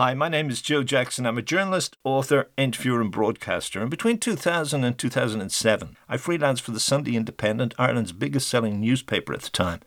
Hi, 0.00 0.14
my 0.14 0.30
name 0.30 0.48
is 0.48 0.62
Joe 0.62 0.82
Jackson. 0.82 1.26
I'm 1.26 1.36
a 1.36 1.42
journalist, 1.42 1.98
author, 2.04 2.48
interviewer, 2.56 3.02
and 3.02 3.12
broadcaster. 3.12 3.82
And 3.82 3.90
between 3.90 4.16
2000 4.16 4.82
and 4.82 4.96
2007, 4.96 5.94
I 6.08 6.16
freelanced 6.16 6.62
for 6.62 6.70
the 6.70 6.80
Sunday 6.80 7.16
Independent, 7.16 7.74
Ireland's 7.78 8.12
biggest 8.12 8.48
selling 8.48 8.80
newspaper 8.80 9.34
at 9.34 9.42
the 9.42 9.50
time. 9.50 9.80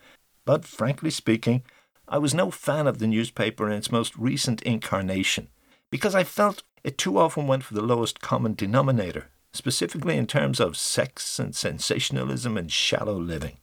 But 0.45 0.65
frankly 0.65 1.09
speaking, 1.09 1.63
I 2.07 2.19
was 2.19 2.35
no 2.35 2.51
fan 2.51 2.85
of 2.85 2.99
the 2.99 3.07
newspaper 3.07 3.65
in 3.65 3.73
its 3.73 3.91
most 3.91 4.15
recent 4.15 4.61
incarnation 4.61 5.47
because 5.89 6.13
I 6.13 6.23
felt 6.23 6.61
it 6.83 6.99
too 6.99 7.17
often 7.17 7.47
went 7.47 7.63
for 7.63 7.73
the 7.73 7.81
lowest 7.81 8.21
common 8.21 8.53
denominator, 8.53 9.31
specifically 9.51 10.15
in 10.15 10.27
terms 10.27 10.59
of 10.59 10.77
sex 10.77 11.39
and 11.39 11.55
sensationalism 11.55 12.55
and 12.55 12.71
shallow 12.71 13.17
living. 13.17 13.57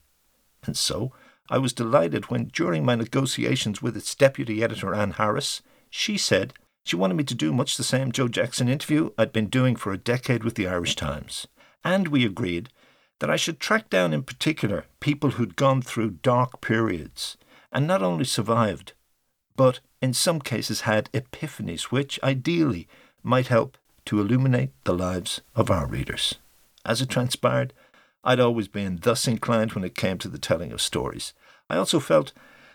And 0.67 0.77
so, 0.77 1.13
I 1.49 1.59
was 1.59 1.73
delighted 1.73 2.25
when, 2.25 2.47
during 2.47 2.85
my 2.85 2.97
negotiations 2.97 3.81
with 3.81 3.97
its 3.97 4.17
deputy 4.17 4.65
editor, 4.65 4.97
Anne 4.97 5.13
Harris, 5.13 5.63
she 5.91 6.17
said 6.17 6.55
she 6.85 6.97
wanted 6.97 7.15
me 7.15 7.25
to 7.25 7.35
do 7.35 7.53
much 7.53 7.77
the 7.77 7.85
same 7.85 8.13
Joe 8.13 8.29
Jackson 8.29 8.69
interview 8.69 9.11
I'd 9.19 9.33
been 9.33 9.49
doing 9.49 9.77
for 9.77 9.93
a 9.93 9.99
decade 9.99 10.45
with 10.45 10.55
the 10.55 10.67
Irish 10.67 10.97
Times. 10.97 11.47
And 11.85 12.09
we 12.09 12.25
agreed 12.25 12.71
that 13.19 13.31
I 13.31 13.37
should 13.37 13.61
track 13.61 13.91
down 13.91 14.13
in 14.13 14.23
particular 14.23 14.87
people 14.99 15.33
who'd 15.33 15.57
gone 15.57 15.83
through 15.83 16.19
dark 16.23 16.61
periods 16.61 17.37
and 17.71 17.87
not 17.87 18.03
only 18.03 18.25
survived, 18.25 18.95
but 19.57 19.81
in 20.01 20.15
some 20.15 20.41
cases 20.41 20.83
had 20.83 21.11
epiphanies 21.13 21.85
which, 21.85 22.19
ideally, 22.23 22.89
might 23.23 23.49
help 23.49 23.77
to 24.07 24.21
illuminate 24.21 24.71
the 24.85 24.95
lives 24.95 25.43
of 25.55 25.71
our 25.71 25.87
readers. 25.87 26.37
As 26.85 27.03
it 27.03 27.11
transpired, 27.11 27.75
I'd 28.25 28.41
always 28.41 28.69
been 28.69 29.01
thus 29.03 29.29
inclined 29.29 29.73
when 29.73 29.85
it 29.85 29.95
came 29.95 30.19
to 30.19 30.29
the 30.29 30.39
telling 30.39 30.73
of 30.73 30.81
stories. 30.81 31.35
I 31.69 31.77
also 31.77 32.01
felt 32.01 32.33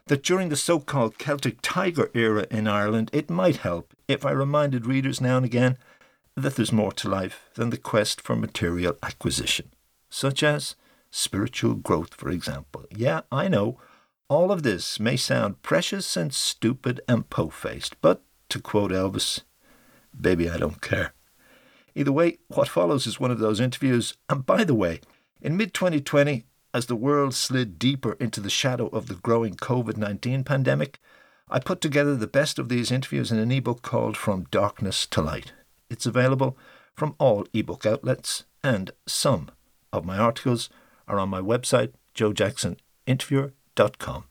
that 0.08 0.24
during 0.24 0.50
the 0.50 0.56
so 0.56 0.80
called 0.80 1.18
Celtic 1.18 1.58
Tiger 1.62 2.12
era 2.14 2.46
in 2.52 2.68
Ireland, 2.68 3.10
it 3.12 3.30
might 3.30 3.58
help 3.58 3.94
if 4.08 4.26
I 4.26 4.32
reminded 4.32 4.86
readers 4.86 5.20
now 5.20 5.38
and 5.38 5.46
again 5.46 5.78
that 6.36 6.56
there's 6.56 6.72
more 6.72 6.92
to 6.92 7.10
life 7.10 7.50
than 7.56 7.70
the 7.70 7.78
quest 7.78 8.22
for 8.22 8.36
material 8.36 8.98
acquisition, 9.02 9.72
such 10.10 10.44
as 10.44 10.76
spiritual 11.10 11.76
growth, 11.76 12.14
for 12.14 12.30
example. 12.30 12.86
Yeah, 12.92 13.22
I 13.32 13.48
know, 13.48 13.80
all 14.28 14.52
of 14.52 14.64
this 14.64 15.00
may 15.00 15.16
sound 15.16 15.62
precious 15.62 16.18
and 16.18 16.34
stupid 16.34 17.02
and 17.08 17.30
po 17.30 17.50
faced, 17.50 18.00
but 18.02 18.22
to 18.50 18.60
quote 18.60 18.92
Elvis, 18.92 19.42
baby, 20.20 20.50
I 20.50 20.58
don't 20.58 20.82
care. 20.82 21.14
Either 21.96 22.12
way, 22.12 22.38
what 22.50 22.68
follows 22.68 23.08
is 23.08 23.20
one 23.20 23.32
of 23.32 23.40
those 23.40 23.60
interviews, 23.60 24.16
and 24.30 24.46
by 24.46 24.64
the 24.64 24.76
way, 24.76 25.00
in 25.42 25.56
mid 25.58 25.74
2020, 25.74 26.44
as 26.76 26.86
the 26.88 26.96
world 26.98 27.34
slid 27.34 27.80
deeper 27.80 28.18
into 28.20 28.42
the 28.42 28.50
shadow 28.50 28.88
of 28.88 29.08
the 29.08 29.16
growing 29.16 29.56
COVID 29.56 29.96
19 29.96 30.44
pandemic, 30.44 31.00
I 31.50 31.58
put 31.58 31.80
together 31.80 32.18
the 32.18 32.28
best 32.28 32.60
of 32.60 32.68
these 32.68 32.92
interviews 32.92 33.32
in 33.32 33.40
an 33.40 33.50
ebook 33.50 33.82
called 33.82 34.18
From 34.18 34.48
Darkness 34.52 35.06
to 35.08 35.22
Light. 35.22 35.54
It's 35.90 36.06
available 36.06 36.58
from 36.94 37.16
all 37.18 37.48
ebook 37.54 37.86
outlets, 37.86 38.44
and 38.62 38.92
some 39.08 39.52
of 39.94 40.04
my 40.04 40.18
articles 40.18 40.70
are 41.08 41.18
on 41.18 41.30
my 41.30 41.40
website, 41.40 41.94
joejacksoninterviewer.com. 42.14 44.26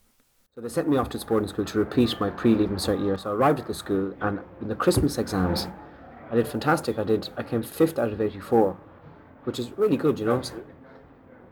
So 0.55 0.61
they 0.61 0.69
sent 0.69 0.87
me 0.87 0.99
off 0.99 1.09
to 1.09 1.19
boarding 1.25 1.49
school 1.49 1.65
to 1.65 1.79
repeat 1.79 2.21
my 2.21 2.29
pre-leaving 2.29 2.77
cert 2.77 3.03
year. 3.03 3.17
So 3.17 3.31
I 3.31 3.33
arrived 3.33 3.61
at 3.61 3.69
the 3.69 3.73
school, 3.73 4.15
and 4.21 4.41
in 4.61 4.69
the 4.69 4.77
Christmas 4.77 5.17
exams, 5.17 5.69
I 6.31 6.35
did 6.35 6.47
fantastic. 6.47 6.99
I 6.99 7.05
did. 7.05 7.31
I 7.39 7.43
came 7.43 7.63
fifth 7.63 7.99
out 7.99 8.13
of 8.13 8.21
eighty-four, 8.21 8.77
which 9.45 9.59
is 9.59 9.73
really 9.79 9.97
good, 9.97 10.19
you 10.19 10.27
know 10.27 10.43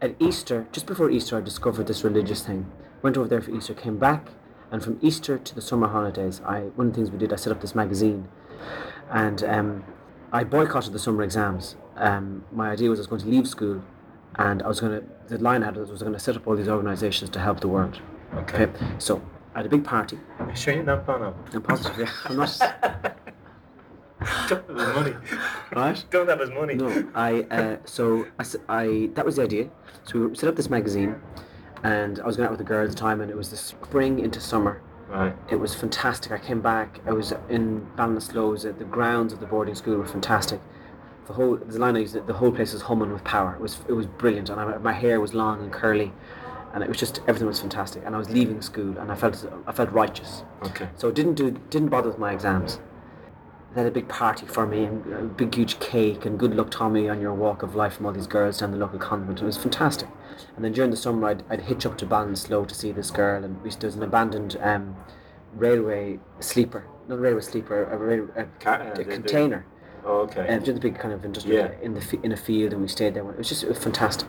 at 0.02 0.16
Easter, 0.18 0.66
just 0.72 0.86
before 0.86 1.10
Easter, 1.10 1.38
I 1.38 1.40
discovered 1.40 1.86
this 1.86 2.02
religious 2.02 2.44
thing. 2.44 2.70
Went 3.02 3.16
over 3.16 3.28
there 3.28 3.40
for 3.40 3.52
Easter, 3.52 3.72
came 3.72 3.98
back, 3.98 4.30
and 4.72 4.82
from 4.82 4.98
Easter 5.00 5.38
to 5.38 5.54
the 5.54 5.62
summer 5.62 5.86
holidays, 5.86 6.42
I 6.44 6.62
one 6.74 6.88
of 6.88 6.92
the 6.92 6.96
things 6.96 7.10
we 7.10 7.18
did, 7.18 7.32
I 7.32 7.36
set 7.36 7.52
up 7.52 7.60
this 7.60 7.74
magazine, 7.74 8.28
and 9.10 9.44
um, 9.44 9.84
I 10.32 10.42
boycotted 10.42 10.92
the 10.92 10.98
summer 10.98 11.22
exams. 11.22 11.76
Um, 11.96 12.44
my 12.50 12.70
idea 12.70 12.90
was 12.90 12.98
I 12.98 13.02
was 13.02 13.06
going 13.06 13.22
to 13.22 13.28
leave 13.28 13.46
school, 13.46 13.82
and 14.34 14.62
I 14.62 14.68
was 14.68 14.80
going 14.80 15.00
to. 15.00 15.06
The 15.28 15.38
line 15.38 15.60
was 15.60 15.88
I 15.88 15.92
was 15.92 16.02
going 16.02 16.14
to 16.14 16.18
set 16.18 16.36
up 16.36 16.46
all 16.48 16.56
these 16.56 16.68
organisations 16.68 17.30
to 17.30 17.38
help 17.38 17.60
the 17.60 17.68
world. 17.68 18.00
Okay. 18.34 18.64
okay. 18.64 18.86
So 18.98 19.22
I 19.54 19.58
had 19.58 19.66
a 19.66 19.68
big 19.68 19.84
party. 19.84 20.18
Are 20.40 20.48
you 20.48 20.56
sure 20.56 20.74
you're 20.74 20.82
not 20.82 21.06
Bono? 21.06 21.34
I'm 21.52 21.62
positive. 21.62 21.98
Yeah, 21.98 22.10
I'm 22.24 22.36
not. 22.36 23.18
Don't 24.48 24.68
have 24.68 24.76
his 24.76 24.94
money. 24.94 25.14
Right? 25.74 26.04
Don't 26.10 26.28
have 26.28 26.40
his 26.40 26.50
money. 26.50 26.74
No, 26.74 27.08
I 27.14 27.42
uh, 27.50 27.76
so 27.84 28.26
I, 28.38 28.44
I 28.68 29.10
that 29.14 29.24
was 29.24 29.36
the 29.36 29.42
idea. 29.42 29.70
So 30.04 30.26
we 30.28 30.34
set 30.34 30.48
up 30.48 30.56
this 30.56 30.70
magazine, 30.70 31.16
and 31.82 32.20
I 32.20 32.26
was 32.26 32.36
going 32.36 32.46
out 32.46 32.52
with 32.52 32.60
a 32.60 32.64
girl 32.64 32.84
at 32.84 32.90
the 32.90 32.96
time, 32.96 33.20
and 33.20 33.30
it 33.30 33.36
was 33.36 33.50
the 33.50 33.56
spring 33.56 34.18
into 34.18 34.40
summer. 34.40 34.80
Right. 35.08 35.34
It 35.50 35.56
was 35.56 35.74
fantastic. 35.74 36.32
I 36.32 36.38
came 36.38 36.60
back. 36.60 37.00
I 37.06 37.12
was 37.12 37.34
in 37.48 37.86
Ballinasloe. 37.96 38.78
The 38.78 38.84
grounds 38.84 39.32
of 39.32 39.40
the 39.40 39.46
boarding 39.46 39.74
school 39.74 39.96
were 39.96 40.06
fantastic. 40.06 40.60
The 41.26 41.34
whole 41.34 41.56
the 41.56 41.78
line 41.78 41.96
I 41.96 42.00
used, 42.00 42.14
the 42.26 42.32
whole 42.32 42.52
place 42.52 42.72
was 42.72 42.82
humming 42.82 43.12
with 43.12 43.24
power. 43.24 43.54
It 43.54 43.60
was 43.60 43.80
it 43.88 43.92
was 43.92 44.06
brilliant, 44.06 44.50
and 44.50 44.60
I, 44.60 44.78
my 44.78 44.92
hair 44.92 45.20
was 45.20 45.34
long 45.34 45.62
and 45.62 45.72
curly, 45.72 46.12
and 46.74 46.82
it 46.82 46.88
was 46.88 46.98
just 46.98 47.20
everything 47.28 47.46
was 47.46 47.60
fantastic. 47.60 48.02
And 48.04 48.14
I 48.14 48.18
was 48.18 48.30
leaving 48.30 48.60
school, 48.62 48.98
and 48.98 49.10
I 49.12 49.14
felt 49.14 49.46
I 49.66 49.72
felt 49.72 49.90
righteous. 49.92 50.44
Okay. 50.64 50.88
So 50.96 51.10
didn't 51.10 51.34
do 51.34 51.50
didn't 51.70 51.88
bother 51.88 52.08
with 52.08 52.18
my 52.18 52.32
exams 52.32 52.78
they 53.74 53.80
had 53.82 53.88
a 53.88 53.90
big 53.94 54.08
party 54.08 54.46
for 54.46 54.66
me 54.66 54.84
and 54.84 55.12
a 55.12 55.22
big 55.22 55.54
huge 55.54 55.78
cake 55.80 56.24
and 56.26 56.38
good 56.38 56.54
luck 56.54 56.70
Tommy 56.70 57.08
on 57.08 57.20
your 57.20 57.34
walk 57.34 57.62
of 57.62 57.74
life 57.74 57.94
from 57.94 58.06
all 58.06 58.12
these 58.12 58.26
girls 58.26 58.58
down 58.58 58.70
the 58.70 58.76
local 58.76 58.98
convent. 58.98 59.40
It 59.40 59.44
was 59.44 59.56
fantastic. 59.56 60.08
And 60.56 60.64
then 60.64 60.72
during 60.72 60.90
the 60.90 60.96
summer 60.96 61.28
I'd, 61.28 61.42
I'd 61.48 61.62
hitch 61.62 61.86
up 61.86 61.96
to 61.98 62.06
Ballinasloe 62.06 62.68
to 62.68 62.74
see 62.74 62.92
this 62.92 63.10
girl 63.10 63.42
and 63.44 63.62
we, 63.62 63.70
there's 63.70 63.94
an 63.94 64.02
abandoned 64.02 64.58
um, 64.60 64.96
railway 65.54 66.18
sleeper, 66.40 66.86
not 67.08 67.16
a 67.16 67.18
railway 67.18 67.40
sleeper, 67.40 67.84
a, 67.84 67.96
railway, 67.96 68.28
a, 68.36 68.44
Car- 68.62 68.82
a 68.92 69.04
container. 69.04 69.64
Oh, 70.04 70.20
okay. 70.22 70.46
And 70.48 70.64
just 70.64 70.78
a 70.78 70.80
big 70.80 70.98
kind 70.98 71.14
of 71.14 71.24
industrial 71.24 71.66
Yeah. 71.66 71.80
in 71.80 71.94
the 71.94 72.18
in 72.24 72.32
a 72.32 72.36
field, 72.36 72.72
and 72.72 72.82
we 72.82 72.88
stayed 72.88 73.14
there. 73.14 73.22
It 73.30 73.38
was 73.38 73.48
just 73.48 73.62
it 73.62 73.68
was 73.68 73.78
fantastic. 73.78 74.28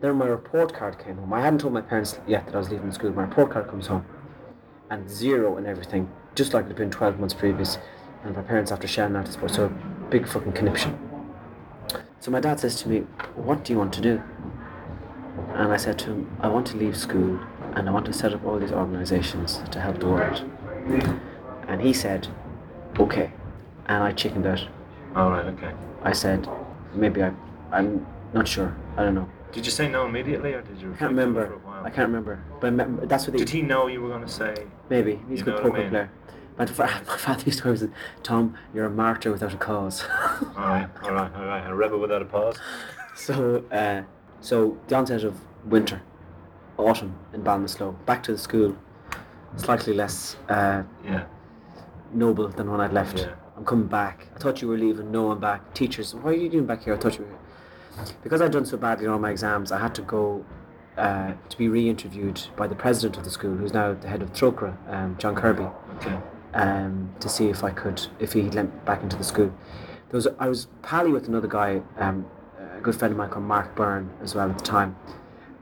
Then 0.00 0.16
my 0.16 0.24
report 0.26 0.72
card 0.72 0.98
came 0.98 1.16
home. 1.18 1.32
I 1.34 1.42
hadn't 1.42 1.58
told 1.60 1.74
my 1.74 1.82
parents 1.82 2.18
yet 2.26 2.46
that 2.46 2.54
I 2.54 2.58
was 2.58 2.70
leaving 2.70 2.90
school. 2.92 3.10
My 3.12 3.24
report 3.24 3.50
card 3.50 3.68
comes 3.68 3.88
home, 3.88 4.06
and 4.88 5.10
zero 5.10 5.58
and 5.58 5.66
everything, 5.66 6.10
just 6.34 6.54
like 6.54 6.64
it 6.64 6.68
had 6.68 6.76
been 6.76 6.90
twelve 6.90 7.18
months 7.20 7.34
previous. 7.34 7.76
And 8.26 8.34
my 8.34 8.42
parents 8.42 8.72
after 8.72 8.88
shelling 8.88 9.14
out 9.14 9.24
the 9.26 9.32
sport, 9.32 9.52
so 9.52 9.66
a 9.66 10.10
big 10.10 10.26
fucking 10.26 10.52
conniption. 10.52 10.98
So 12.18 12.32
my 12.32 12.40
dad 12.40 12.58
says 12.58 12.82
to 12.82 12.88
me, 12.88 13.00
"What 13.36 13.64
do 13.64 13.72
you 13.72 13.78
want 13.78 13.92
to 13.94 14.00
do?" 14.00 14.20
And 15.54 15.72
I 15.72 15.76
said 15.76 15.96
to 16.00 16.06
him, 16.06 16.36
"I 16.40 16.48
want 16.48 16.66
to 16.68 16.76
leave 16.76 16.96
school, 16.96 17.38
and 17.74 17.88
I 17.88 17.92
want 17.92 18.04
to 18.06 18.12
set 18.12 18.34
up 18.34 18.44
all 18.44 18.58
these 18.58 18.72
organisations 18.72 19.60
to 19.70 19.80
help 19.80 20.00
the 20.00 20.08
world." 20.08 20.42
And 21.68 21.80
he 21.80 21.92
said, 21.92 22.26
"Okay," 22.98 23.30
and 23.86 24.02
I 24.02 24.10
chickened 24.10 24.46
out. 24.46 24.66
All 25.14 25.30
right. 25.30 25.46
Okay. 25.46 25.72
I 26.02 26.12
said, 26.12 26.46
maybe 26.94 27.22
I, 27.22 27.32
I'm 27.72 28.04
not 28.34 28.46
sure. 28.48 28.76
I 28.96 29.04
don't 29.04 29.14
know. 29.14 29.28
Did 29.52 29.64
you 29.64 29.72
say 29.72 29.88
no 29.88 30.04
immediately, 30.06 30.52
or 30.52 30.62
did 30.62 30.78
you? 30.82 30.92
I 30.92 30.96
can't 30.96 31.12
reflect 31.12 31.12
on 31.12 31.18
it 31.18 31.20
remember. 31.20 31.46
For 31.46 31.52
a 31.54 31.58
while? 31.58 31.86
I 31.86 31.90
can't 31.90 32.08
remember. 32.08 32.38
But 32.60 33.08
that's 33.08 33.26
what 33.26 33.32
he, 33.34 33.38
Did 33.38 33.48
he 33.50 33.62
know 33.62 33.86
you 33.86 34.02
were 34.02 34.08
going 34.08 34.22
to 34.22 34.28
say? 34.28 34.54
maybe 34.90 35.20
he's 35.28 35.40
a 35.42 35.44
good 35.44 35.54
what 35.54 35.62
I 35.62 35.68
poker 35.68 35.78
mean? 35.80 35.90
player. 35.90 36.10
My, 36.58 36.64
my 36.64 36.86
father 37.18 37.44
used 37.44 37.58
to 37.58 37.64
always 37.66 37.80
say, 37.80 37.88
Tom, 38.22 38.56
you're 38.74 38.86
a 38.86 38.90
martyr 38.90 39.30
without 39.30 39.52
a 39.52 39.56
cause. 39.58 40.04
All 40.56 40.68
right. 40.68 40.88
All 41.02 41.12
right. 41.12 41.30
All 41.34 41.44
right. 41.44 41.66
A 41.70 41.74
rebel 41.74 41.98
without 41.98 42.22
a 42.22 42.24
pause. 42.24 42.58
so, 43.14 43.62
uh, 43.70 44.02
so 44.40 44.78
the 44.88 44.94
onset 44.96 45.24
of 45.24 45.38
winter, 45.66 46.00
autumn 46.78 47.14
in 47.34 47.42
Ballinasloe, 47.42 47.94
back 48.06 48.22
to 48.24 48.32
the 48.32 48.38
school, 48.38 48.76
slightly 49.56 49.92
less 49.92 50.36
uh, 50.48 50.82
Yeah. 51.04 51.24
noble 52.12 52.48
than 52.48 52.70
when 52.70 52.80
I'd 52.80 52.92
left. 52.92 53.18
Yeah. 53.18 53.34
I'm 53.56 53.64
coming 53.64 53.86
back. 53.86 54.28
I 54.34 54.38
thought 54.38 54.60
you 54.62 54.68
were 54.68 54.76
leaving. 54.78 55.10
No, 55.10 55.30
I'm 55.32 55.40
back. 55.40 55.72
Teachers, 55.74 56.14
why 56.14 56.30
are 56.30 56.34
you 56.34 56.48
doing 56.48 56.66
back 56.66 56.84
here? 56.84 56.94
I 56.94 56.98
thought 56.98 57.18
you 57.18 57.24
were 57.24 57.30
here. 57.30 58.14
Because 58.22 58.42
I'd 58.42 58.52
done 58.52 58.66
so 58.66 58.76
badly 58.76 59.06
on 59.06 59.14
all 59.14 59.18
my 59.18 59.30
exams, 59.30 59.72
I 59.72 59.78
had 59.78 59.94
to 59.94 60.02
go 60.02 60.44
uh, 60.98 61.32
to 61.48 61.56
be 61.58 61.68
re-interviewed 61.68 62.42
by 62.56 62.66
the 62.66 62.74
president 62.74 63.16
of 63.16 63.24
the 63.24 63.30
school, 63.30 63.56
who's 63.56 63.72
now 63.72 63.94
the 63.94 64.08
head 64.08 64.20
of 64.22 64.32
Trócaire, 64.34 64.76
um, 64.92 65.16
John 65.18 65.34
Kirby, 65.34 65.66
Okay. 65.96 66.18
Um, 66.56 67.14
to 67.20 67.28
see 67.28 67.48
if 67.48 67.62
I 67.62 67.70
could, 67.70 68.04
if 68.18 68.32
he 68.32 68.42
let 68.42 68.64
me 68.66 68.70
back 68.84 69.02
into 69.02 69.16
the 69.16 69.24
school. 69.24 69.52
There 70.08 70.18
was, 70.18 70.26
I 70.38 70.48
was 70.48 70.68
pally 70.82 71.10
with 71.10 71.28
another 71.28 71.48
guy, 71.48 71.82
um, 71.98 72.26
a 72.76 72.80
good 72.80 72.96
friend 72.96 73.12
of 73.12 73.18
mine 73.18 73.30
called 73.30 73.44
Mark 73.44 73.74
Byrne 73.76 74.10
as 74.22 74.34
well 74.34 74.50
at 74.50 74.58
the 74.58 74.64
time, 74.64 74.96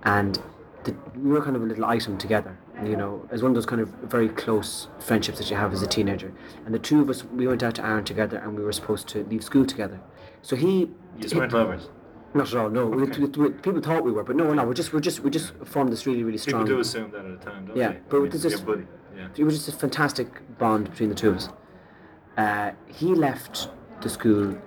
and 0.04 0.40
the, 0.84 0.94
we 1.16 1.30
were 1.30 1.42
kind 1.42 1.56
of 1.56 1.62
a 1.62 1.66
little 1.66 1.84
item 1.84 2.16
together. 2.16 2.58
You 2.84 2.96
know, 2.96 3.26
as 3.30 3.40
one 3.40 3.52
of 3.52 3.54
those 3.54 3.66
kind 3.66 3.80
of 3.80 3.88
very 4.02 4.28
close 4.28 4.88
friendships 4.98 5.38
that 5.38 5.48
you 5.48 5.56
have 5.56 5.72
as 5.72 5.80
a 5.80 5.86
teenager. 5.86 6.34
And 6.66 6.74
the 6.74 6.78
two 6.80 7.00
of 7.00 7.08
us, 7.08 7.24
we 7.24 7.46
went 7.46 7.62
out 7.62 7.76
to 7.76 7.84
Ireland 7.84 8.06
together, 8.08 8.38
and 8.38 8.56
we 8.56 8.64
were 8.64 8.72
supposed 8.72 9.06
to 9.08 9.22
leave 9.24 9.44
school 9.44 9.64
together. 9.64 10.00
So 10.42 10.56
he, 10.56 10.80
You 10.80 10.90
just 11.20 11.36
weren't 11.36 11.52
lovers. 11.52 11.88
Not 12.34 12.48
at 12.48 12.54
all. 12.56 12.68
No, 12.70 12.86
we, 12.86 13.04
we, 13.04 13.26
we- 13.26 13.50
people 13.50 13.80
thought 13.80 14.04
we 14.04 14.12
were, 14.12 14.24
but 14.24 14.36
no, 14.36 14.52
no. 14.52 14.64
We're 14.64 14.74
just, 14.74 14.92
we're 14.92 15.00
just, 15.00 15.20
we 15.20 15.30
just 15.30 15.52
formed 15.64 15.92
this 15.92 16.06
really, 16.06 16.24
really 16.24 16.38
strong. 16.38 16.62
People 16.62 16.76
do 16.76 16.80
assume 16.80 17.10
that 17.12 17.24
at 17.24 17.40
the 17.40 17.50
time, 17.50 17.66
don't 17.66 17.76
Yeah, 17.76 17.92
they? 17.92 18.00
but 18.08 18.16
I 18.16 18.20
mean, 18.20 18.30
this 18.30 18.44
is- 18.44 18.60
buddy. 18.60 18.86
Yeah. 19.16 19.28
it 19.36 19.44
was 19.44 19.54
just 19.54 19.68
a 19.68 19.72
fantastic 19.78 20.26
bond 20.58 20.90
between 20.90 21.08
the 21.08 21.14
two 21.14 21.30
of 21.30 21.36
us. 21.36 21.48
Uh, 22.36 22.72
he 22.88 23.14
left 23.14 23.68
the 24.00 24.08
school, 24.08 24.58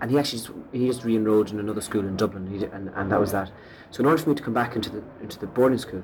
and 0.00 0.10
he 0.10 0.18
actually 0.18 0.40
just, 0.40 0.50
he 0.72 0.86
just 0.88 1.04
re-enrolled 1.04 1.50
in 1.52 1.60
another 1.60 1.80
school 1.80 2.00
in 2.00 2.16
Dublin, 2.16 2.48
he, 2.48 2.64
and, 2.64 2.88
and 2.96 3.12
that 3.12 3.20
was 3.20 3.30
that. 3.30 3.52
So 3.92 4.00
in 4.00 4.06
order 4.06 4.20
for 4.20 4.30
me 4.30 4.34
to 4.34 4.42
come 4.42 4.54
back 4.54 4.74
into 4.74 4.90
the 4.90 5.04
into 5.22 5.38
the 5.38 5.46
boarding 5.46 5.78
school, 5.78 6.02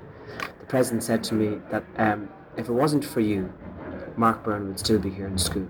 the 0.61 0.66
president 0.66 1.02
said 1.02 1.25
to 1.25 1.34
me 1.34 1.61
that 1.73 1.82
um, 1.96 2.28
if 2.56 2.69
it 2.69 2.73
wasn't 2.73 3.05
for 3.05 3.19
you, 3.19 3.52
Mark 4.16 4.44
Byrne 4.44 4.69
would 4.69 4.78
still 4.78 5.00
be 5.00 5.11
here 5.11 5.26
in 5.26 5.37
school. 5.37 5.66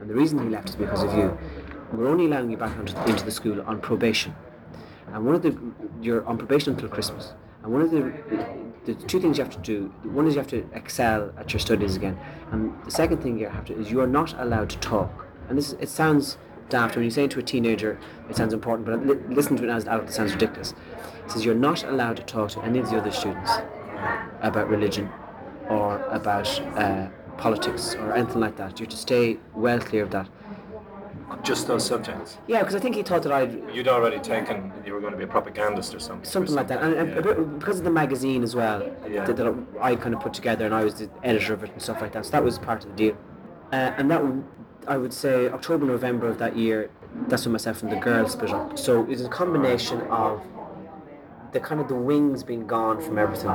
And 0.00 0.08
the 0.08 0.14
reason 0.14 0.38
he 0.38 0.48
left 0.48 0.70
is 0.70 0.76
because 0.76 1.02
of 1.02 1.12
you. 1.14 1.36
We're 1.92 2.08
only 2.08 2.26
allowing 2.26 2.50
you 2.50 2.56
back 2.56 2.76
into 2.78 3.24
the 3.24 3.30
school 3.30 3.62
on 3.62 3.80
probation. 3.80 4.34
And 5.12 5.24
one 5.24 5.34
of 5.34 5.42
the 5.42 5.56
you're 6.00 6.26
on 6.26 6.36
probation 6.36 6.74
until 6.74 6.88
Christmas. 6.88 7.32
And 7.62 7.72
one 7.72 7.82
of 7.82 7.90
the 7.90 8.12
the 8.84 8.94
two 9.06 9.20
things 9.20 9.38
you 9.38 9.44
have 9.44 9.52
to 9.52 9.60
do 9.60 9.92
one 10.04 10.26
is 10.26 10.34
you 10.34 10.40
have 10.40 10.50
to 10.50 10.64
excel 10.72 11.32
at 11.36 11.52
your 11.52 11.60
studies 11.60 11.96
again. 11.96 12.18
And 12.50 12.72
the 12.84 12.90
second 12.90 13.22
thing 13.22 13.38
you 13.38 13.48
have 13.48 13.64
to 13.66 13.78
is 13.78 13.90
you 13.90 14.00
are 14.00 14.06
not 14.06 14.38
allowed 14.40 14.70
to 14.70 14.78
talk. 14.78 15.26
And 15.48 15.58
this 15.58 15.72
it 15.74 15.88
sounds 15.88 16.38
daft 16.68 16.96
when 16.96 17.04
you 17.04 17.10
say 17.10 17.24
it 17.24 17.30
to 17.30 17.38
a 17.38 17.42
teenager 17.42 17.98
it 18.28 18.36
sounds 18.36 18.52
important, 18.52 18.86
but 18.86 19.06
li- 19.06 19.34
listen 19.34 19.56
to 19.56 19.64
it 19.64 19.70
as 19.70 19.84
an 19.84 19.90
adult 19.90 20.08
it 20.08 20.12
sounds 20.12 20.32
ridiculous. 20.32 20.74
It 21.24 21.30
says 21.30 21.44
you're 21.44 21.54
not 21.54 21.84
allowed 21.84 22.16
to 22.16 22.22
talk 22.24 22.50
to 22.50 22.62
any 22.62 22.78
of 22.78 22.90
the 22.90 22.98
other 22.98 23.12
students 23.12 23.52
about 24.42 24.68
religion 24.68 25.08
or 25.68 26.02
about 26.06 26.48
uh, 26.76 27.08
politics 27.36 27.94
or 27.96 28.14
anything 28.14 28.40
like 28.40 28.56
that. 28.56 28.78
You're 28.78 28.88
to 28.88 28.96
stay 28.96 29.38
well 29.54 29.78
clear 29.78 30.02
of 30.02 30.10
that. 30.10 30.28
Just 31.42 31.66
those 31.66 31.84
subjects. 31.84 32.38
Yeah, 32.46 32.60
because 32.60 32.74
I 32.76 32.78
think 32.78 32.94
he 32.94 33.02
thought 33.02 33.22
that 33.24 33.32
I'd 33.32 33.52
You'd 33.74 33.88
already 33.88 34.18
taken, 34.20 34.72
you 34.84 34.92
were 34.92 35.00
going 35.00 35.12
to 35.12 35.18
be 35.18 35.24
a 35.24 35.26
propagandist 35.26 35.94
or 35.94 35.98
something. 35.98 36.24
something 36.24 36.54
like 36.54 36.68
that, 36.68 36.82
and, 36.82 36.94
and 36.94 37.08
Yeah. 37.10 37.16
a 37.18 37.22
bit- 37.22 37.58
because 37.58 37.78
of 37.78 37.84
the 37.84 37.90
magazine 37.90 38.42
as 38.44 38.54
well 38.54 38.82
Yeah. 39.10 39.24
that, 39.24 39.36
that 39.36 39.54
I 39.80 39.96
kind 39.96 40.14
of 40.14 40.20
put 40.20 40.32
together, 40.34 40.64
and 40.66 40.74
I 40.74 40.84
was 40.84 40.94
the 40.94 41.08
editor 41.24 41.52
of 41.54 41.64
it 41.64 41.72
and 41.72 41.82
stuff 41.82 42.00
like 42.00 42.12
that. 42.12 42.26
So 42.26 42.30
that 42.32 42.44
was 42.44 42.58
part 42.58 42.84
of 42.84 42.90
the 42.90 42.96
deal. 42.96 43.16
Uh, 43.72 43.76
and 43.98 44.08
that 44.10 44.22
I 44.86 44.96
would 44.96 45.12
say 45.12 45.48
October, 45.48 45.84
November 45.84 46.28
of 46.28 46.38
that 46.38 46.56
year. 46.56 46.90
That's 47.28 47.44
when 47.44 47.52
myself 47.52 47.82
and 47.82 47.90
the 47.90 47.96
girls 47.96 48.32
split 48.32 48.52
up. 48.52 48.78
So 48.78 49.00
it 49.02 49.08
was 49.08 49.24
a 49.24 49.28
combination 49.28 50.02
of 50.02 50.40
the 51.52 51.58
kind 51.60 51.80
of 51.80 51.88
the 51.88 51.94
wings 51.94 52.42
being 52.44 52.66
gone 52.66 53.00
from 53.00 53.18
everything. 53.18 53.50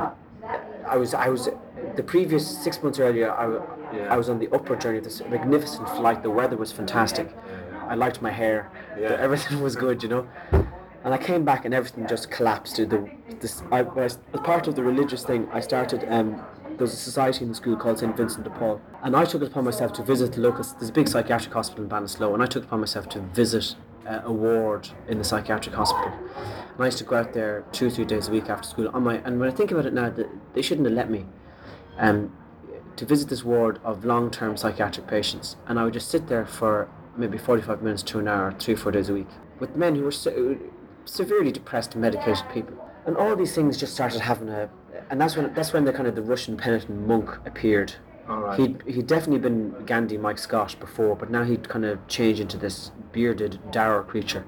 I 0.86 0.96
was 0.96 1.14
I 1.14 1.28
was 1.28 1.48
the 1.96 2.02
previous 2.02 2.46
six 2.46 2.82
months 2.82 2.98
earlier. 2.98 3.30
I, 3.32 3.60
Yeah. 3.96 4.12
I 4.12 4.16
was 4.16 4.28
on 4.28 4.38
the 4.38 4.48
upward 4.52 4.80
journey 4.80 4.98
of 4.98 5.04
this 5.04 5.22
magnificent 5.30 5.88
flight. 5.90 6.22
The 6.22 6.30
weather 6.30 6.56
was 6.56 6.72
fantastic. 6.72 7.28
I 7.92 7.94
liked 7.94 8.22
my 8.22 8.30
hair. 8.30 8.70
Yeah. 8.98 9.18
Everything 9.26 9.60
was 9.60 9.76
good, 9.76 10.02
you 10.02 10.08
know. 10.08 10.26
And 11.04 11.12
I 11.12 11.18
came 11.18 11.44
back 11.44 11.66
and 11.66 11.74
everything 11.74 12.06
just 12.06 12.30
collapsed. 12.30 12.76
The 12.76 13.10
this 13.38 13.62
I, 13.70 13.80
as 13.82 14.18
part 14.42 14.66
of 14.66 14.76
the 14.76 14.82
religious 14.82 15.24
thing, 15.24 15.46
I 15.52 15.60
started. 15.60 16.06
Um, 16.08 16.42
there 16.68 16.86
was 16.86 16.94
a 16.94 16.96
society 17.10 17.44
in 17.44 17.50
the 17.50 17.54
school 17.54 17.76
called 17.76 17.98
St 17.98 18.16
Vincent 18.16 18.44
de 18.44 18.50
Paul, 18.50 18.80
and 19.02 19.14
I 19.14 19.26
took 19.26 19.42
it 19.42 19.48
upon 19.48 19.64
myself 19.64 19.92
to 19.94 20.02
visit 20.02 20.32
the 20.32 20.40
local. 20.40 20.64
There's 20.64 20.88
a 20.88 20.92
big 20.92 21.06
psychiatric 21.06 21.52
hospital 21.52 21.84
in 21.84 21.90
Ballinasloe, 21.90 22.32
and 22.32 22.42
I 22.42 22.46
took 22.46 22.62
it 22.62 22.66
upon 22.66 22.80
myself 22.80 23.10
to 23.10 23.20
visit 23.20 23.74
uh, 24.06 24.20
a 24.24 24.32
ward 24.32 24.88
in 25.06 25.18
the 25.18 25.24
psychiatric 25.24 25.74
hospital. 25.74 26.12
And 26.72 26.80
I 26.80 26.86
used 26.86 26.98
to 26.98 27.04
go 27.04 27.16
out 27.16 27.34
there 27.34 27.66
two 27.72 27.88
or 27.88 27.90
three 27.90 28.06
days 28.06 28.28
a 28.28 28.32
week 28.32 28.48
after 28.48 28.66
school. 28.66 28.88
On 28.94 29.02
my 29.02 29.16
and 29.16 29.38
when 29.38 29.50
I 29.50 29.52
think 29.52 29.70
about 29.70 29.84
it 29.84 29.92
now, 29.92 30.08
th- 30.08 30.28
they 30.54 30.62
shouldn't 30.62 30.86
have 30.86 30.96
let 30.96 31.10
me. 31.10 31.26
Um, 31.98 32.34
to 32.96 33.04
visit 33.04 33.28
this 33.28 33.42
ward 33.44 33.80
of 33.84 34.04
long-term 34.04 34.56
psychiatric 34.56 35.06
patients, 35.06 35.56
and 35.66 35.78
I 35.78 35.84
would 35.84 35.92
just 35.92 36.10
sit 36.10 36.28
there 36.28 36.46
for 36.46 36.88
maybe 37.16 37.38
45 37.38 37.82
minutes 37.82 38.02
to 38.04 38.18
an 38.18 38.28
hour, 38.28 38.54
three 38.58 38.74
or 38.74 38.76
four 38.76 38.92
days 38.92 39.08
a 39.08 39.14
week, 39.14 39.28
with 39.58 39.76
men 39.76 39.94
who 39.94 40.02
were 40.02 40.12
se- 40.12 40.56
severely 41.04 41.52
depressed 41.52 41.96
medicated 41.96 42.44
people, 42.52 42.76
and 43.06 43.16
all 43.16 43.34
these 43.36 43.54
things 43.54 43.76
just 43.76 43.94
started 43.94 44.20
having 44.20 44.48
a, 44.48 44.68
and 45.10 45.20
that's 45.20 45.36
when 45.36 45.52
that's 45.54 45.72
when 45.72 45.84
the 45.84 45.92
kind 45.92 46.06
of 46.06 46.14
the 46.14 46.22
Russian 46.22 46.56
penitent 46.56 47.06
monk 47.06 47.30
appeared. 47.44 47.94
All 48.28 48.40
right. 48.40 48.58
He'd 48.58 48.82
he'd 48.86 49.06
definitely 49.06 49.40
been 49.40 49.84
Gandhi, 49.84 50.16
Mike 50.16 50.38
Scott 50.38 50.76
before, 50.78 51.16
but 51.16 51.30
now 51.30 51.42
he'd 51.44 51.68
kind 51.68 51.84
of 51.84 52.06
changed 52.06 52.40
into 52.40 52.56
this 52.56 52.92
bearded, 53.12 53.58
dour 53.72 54.02
creature. 54.04 54.44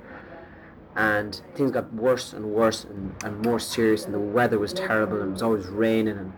And 0.96 1.40
things 1.56 1.72
got 1.72 1.92
worse 1.92 2.32
and 2.32 2.52
worse 2.52 2.84
and, 2.84 3.16
and 3.24 3.42
more 3.44 3.58
serious, 3.58 4.04
and 4.04 4.14
the 4.14 4.20
weather 4.20 4.60
was 4.60 4.72
terrible, 4.72 5.20
and 5.20 5.30
it 5.30 5.32
was 5.32 5.42
always 5.42 5.66
raining, 5.66 6.16
and 6.16 6.32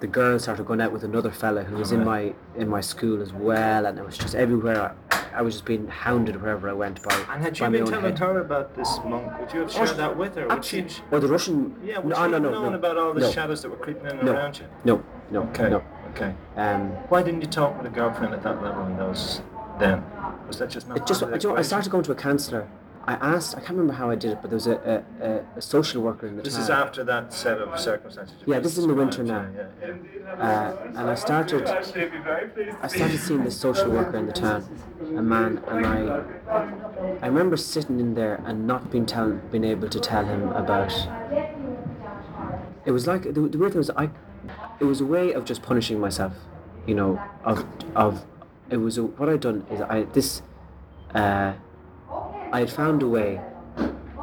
the 0.00 0.08
girls 0.08 0.42
started 0.42 0.66
going 0.66 0.80
out 0.80 0.90
with 0.92 1.04
another 1.04 1.30
fella 1.30 1.62
who 1.62 1.76
was 1.76 1.92
in 1.92 2.04
my 2.04 2.34
in 2.56 2.68
my 2.68 2.80
school 2.80 3.22
as 3.22 3.32
well, 3.32 3.86
and 3.86 3.96
it 3.98 4.04
was 4.04 4.18
just 4.18 4.34
everywhere. 4.34 4.96
I, 5.34 5.42
was 5.42 5.54
just 5.54 5.64
being 5.64 5.86
hounded 5.88 6.40
wherever 6.40 6.68
I 6.68 6.72
went 6.72 7.02
by. 7.02 7.14
And 7.30 7.42
had 7.42 7.58
you 7.58 7.68
been 7.68 7.86
telling 7.86 8.02
head. 8.04 8.18
her 8.18 8.40
about 8.40 8.74
this 8.74 8.98
monk? 9.04 9.38
Would 9.40 9.52
you 9.52 9.60
have 9.60 9.72
shared 9.72 9.96
that 9.96 10.16
with 10.16 10.34
her? 10.36 10.46
Would 10.48 10.64
she? 10.64 10.86
Or 11.10 11.20
the 11.20 11.28
Russian? 11.28 11.76
Yeah, 11.84 11.98
would 11.98 12.08
no, 12.08 12.16
she 12.16 12.20
no, 12.22 12.32
have 12.32 12.42
no, 12.42 12.50
known 12.50 12.72
no. 12.72 12.78
about 12.78 12.96
all 12.98 13.12
the 13.14 13.20
no, 13.20 13.30
shadows 13.32 13.62
that 13.62 13.70
were 13.70 13.76
creeping 13.76 14.06
in 14.06 14.24
No. 14.24 14.32
around 14.32 14.58
you? 14.58 14.66
No, 14.84 15.02
no, 15.30 15.42
Okay. 15.44 15.68
no. 15.70 15.82
Okay. 16.10 16.34
Um, 16.56 16.90
Why 17.08 17.22
didn't 17.22 17.40
you 17.40 17.48
talk 17.48 17.76
with 17.76 17.90
a 17.90 17.94
girlfriend 17.94 18.34
at 18.34 18.42
that 18.42 18.62
level 18.62 18.86
in 18.86 18.96
those 18.96 19.40
then? 19.78 20.04
Was 20.46 20.58
that 20.58 20.70
just 20.70 20.88
not 20.88 20.98
It 20.98 21.06
just, 21.06 21.22
you 21.22 21.48
know, 21.48 21.56
I 21.56 21.62
started 21.62 21.90
going 21.90 22.04
to 22.04 22.12
a 22.12 22.14
counsellor. 22.14 22.68
I 23.04 23.14
asked, 23.14 23.56
I 23.56 23.58
can't 23.58 23.70
remember 23.70 23.94
how 23.94 24.10
I 24.10 24.14
did 24.14 24.30
it, 24.32 24.38
but 24.40 24.50
there 24.50 24.56
was 24.56 24.68
a, 24.68 25.04
a, 25.20 25.58
a, 25.58 25.62
social 25.62 26.02
worker 26.02 26.28
in 26.28 26.36
the 26.36 26.42
This 26.42 26.54
town. 26.54 26.62
is 26.62 26.70
after 26.70 27.02
that 27.04 27.32
set 27.32 27.58
of 27.58 27.78
circumstances. 27.80 28.36
Yeah, 28.46 28.60
this 28.60 28.78
is 28.78 28.84
in 28.84 28.88
the 28.90 28.94
winter 28.94 29.24
now. 29.24 29.48
Yeah, 29.54 29.66
yeah, 29.80 30.32
Uh, 30.32 30.76
and 30.86 31.10
I 31.10 31.14
started, 31.16 31.66
I 31.66 32.86
started 32.86 33.18
seeing 33.18 33.42
this 33.42 33.56
social 33.58 33.90
worker 33.90 34.16
in 34.16 34.26
the 34.26 34.32
town, 34.32 34.68
a 35.00 35.22
man, 35.22 35.60
and 35.66 35.84
I, 35.84 36.22
I 37.22 37.26
remember 37.26 37.56
sitting 37.56 37.98
in 37.98 38.14
there 38.14 38.40
and 38.46 38.68
not 38.68 38.90
being 38.92 39.04
tell, 39.06 39.32
being 39.50 39.64
able 39.64 39.88
to 39.88 39.98
tell 39.98 40.24
him 40.24 40.50
about. 40.50 40.92
It 42.84 42.92
was 42.92 43.06
like 43.08 43.22
the, 43.22 43.32
the 43.32 43.58
weird 43.58 43.72
thing 43.72 43.78
was 43.78 43.90
I, 43.90 44.10
it 44.78 44.84
was 44.84 45.00
a 45.00 45.06
way 45.06 45.32
of 45.32 45.44
just 45.44 45.62
punishing 45.62 45.98
myself, 45.98 46.34
you 46.86 46.94
know, 46.94 47.20
of 47.44 47.64
of, 47.96 48.24
it 48.70 48.76
was 48.76 48.96
a, 48.96 49.02
what 49.04 49.28
I'd 49.28 49.40
done 49.40 49.66
is 49.70 49.80
I 49.80 50.04
this, 50.04 50.42
uh, 51.14 51.54
I 52.52 52.60
had 52.60 52.70
found 52.70 53.02
a 53.02 53.08
way 53.08 53.40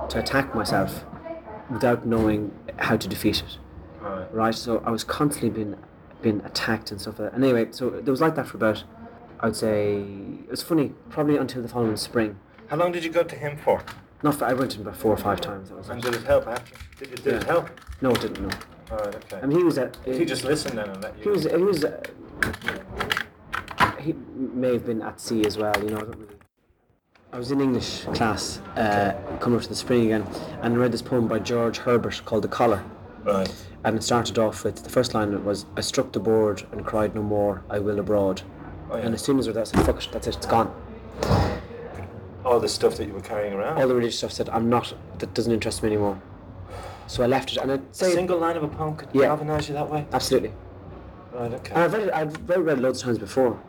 to 0.09 0.19
attack 0.19 0.53
myself 0.55 1.03
without 1.69 2.05
knowing 2.05 2.51
how 2.77 2.97
to 2.97 3.07
defeat 3.07 3.39
it 3.39 3.57
yeah. 4.01 4.07
Right. 4.07 4.33
right? 4.33 4.55
So 4.55 4.81
I 4.85 4.91
was 4.91 5.03
constantly 5.03 5.49
being 5.49 5.75
being 6.21 6.41
attacked 6.45 6.91
and 6.91 6.99
stuff 6.99 7.17
like 7.19 7.29
that. 7.29 7.35
And 7.35 7.43
anyway, 7.43 7.67
so 7.71 7.93
it 7.93 8.05
was 8.05 8.19
like 8.21 8.35
that 8.35 8.45
for 8.47 8.57
about, 8.57 8.83
I 9.39 9.45
would 9.45 9.55
say, 9.55 10.01
it 10.01 10.49
was 10.49 10.61
funny, 10.61 10.93
probably 11.09 11.37
until 11.37 11.61
the 11.61 11.69
following 11.69 11.95
spring. 11.95 12.37
How 12.67 12.75
long 12.75 12.91
did 12.91 13.05
you 13.05 13.09
go 13.09 13.23
to 13.23 13.35
him 13.35 13.57
for? 13.57 13.81
Not 14.21 14.35
for, 14.35 14.43
I 14.43 14.51
went 14.51 14.71
to 14.71 14.77
him 14.79 14.81
about 14.87 14.97
four 14.97 15.13
or 15.13 15.17
five 15.17 15.39
times. 15.39 15.69
That 15.69 15.77
was 15.77 15.87
And 15.87 16.03
it. 16.03 16.11
did 16.11 16.21
it 16.21 16.25
help 16.25 16.45
after? 16.47 16.75
Did, 16.97 17.13
it, 17.13 17.23
did 17.23 17.33
it 17.35 17.43
help? 17.43 17.69
No, 18.01 18.11
it 18.11 18.19
didn't. 18.19 18.41
No. 18.41 18.49
All 18.91 18.97
right, 18.97 19.15
okay. 19.15 19.39
I 19.41 19.45
mean, 19.45 19.59
he 19.59 19.63
was 19.63 19.77
at. 19.77 19.97
he 20.03 20.25
just 20.25 20.43
listened 20.43 20.77
then 20.77 20.89
and 20.89 21.01
let 21.01 21.17
you. 21.17 21.23
He 21.23 21.29
was. 21.29 21.43
He 21.45 21.55
was. 21.55 21.85
Uh, 21.85 22.03
he 23.99 24.13
may 24.35 24.73
have 24.73 24.85
been 24.85 25.01
at 25.01 25.21
sea 25.21 25.45
as 25.45 25.57
well. 25.57 25.73
You 25.81 25.91
know. 25.91 26.13
I 27.31 27.37
don't 27.37 27.37
really. 27.37 27.37
I 27.37 27.37
was 27.37 27.51
in 27.51 27.61
English 27.61 28.03
class, 28.15 28.59
uh, 28.75 29.13
coming 29.39 29.57
up 29.57 29.63
to 29.63 29.69
the 29.69 29.75
spring 29.75 30.05
again, 30.05 30.25
and 30.61 30.73
I 30.73 30.77
read 30.77 30.91
this 30.91 31.01
poem 31.01 31.27
by 31.27 31.39
George 31.39 31.77
Herbert 31.77 32.21
called 32.25 32.43
"The 32.43 32.47
Collar." 32.47 32.83
Right. 33.23 33.53
And 33.83 33.95
it 33.95 34.03
started 34.03 34.37
off 34.37 34.63
with 34.63 34.83
the 34.83 34.89
first 34.89 35.13
line 35.13 35.33
it 35.33 35.43
was 35.43 35.65
I 35.77 35.81
struck 35.81 36.11
the 36.11 36.19
board 36.19 36.63
and 36.71 36.85
cried 36.85 37.15
no 37.15 37.21
more, 37.21 37.63
I 37.69 37.79
will 37.79 37.99
abroad. 37.99 38.41
Oh, 38.91 38.97
yeah. 38.97 39.05
And 39.05 39.13
as 39.13 39.21
soon 39.21 39.39
as 39.39 39.47
I 39.47 39.51
read 39.51 39.55
that, 39.57 39.73
I 39.75 39.77
said, 39.77 39.85
fuck 39.85 40.03
it, 40.03 40.09
that's 40.11 40.27
it, 40.27 40.35
it's 40.35 40.45
gone. 40.45 40.73
All 42.43 42.59
the 42.59 42.67
stuff 42.67 42.97
that 42.97 43.05
you 43.07 43.13
were 43.13 43.21
carrying 43.21 43.53
around. 43.53 43.79
All 43.79 43.87
the 43.87 43.95
religious 43.95 44.17
stuff 44.17 44.31
said, 44.33 44.49
I'm 44.49 44.69
not, 44.69 44.93
that 45.19 45.33
doesn't 45.33 45.53
interest 45.53 45.81
me 45.83 45.87
anymore. 45.89 46.21
So 47.07 47.23
I 47.23 47.27
left 47.27 47.51
it, 47.53 47.57
and 47.57 47.71
I'd 47.71 47.81
a 47.91 47.93
single 47.93 48.39
line 48.39 48.57
of 48.57 48.63
a 48.63 48.67
poem 48.67 48.95
could 48.97 49.09
Yeah. 49.13 49.27
galvanise 49.27 49.69
you 49.69 49.75
that 49.75 49.89
way. 49.89 50.05
absolutely. 50.11 50.51
Right. 51.33 51.53
Okay. 51.53 51.73
And 51.73 51.83
I've 51.83 51.93
read 51.93 52.07
it, 52.07 52.13
I've 52.13 52.49
read 52.49 52.77
it 52.79 52.81
loads 52.81 52.99
of 52.99 53.05
times 53.05 53.19
before. 53.19 53.59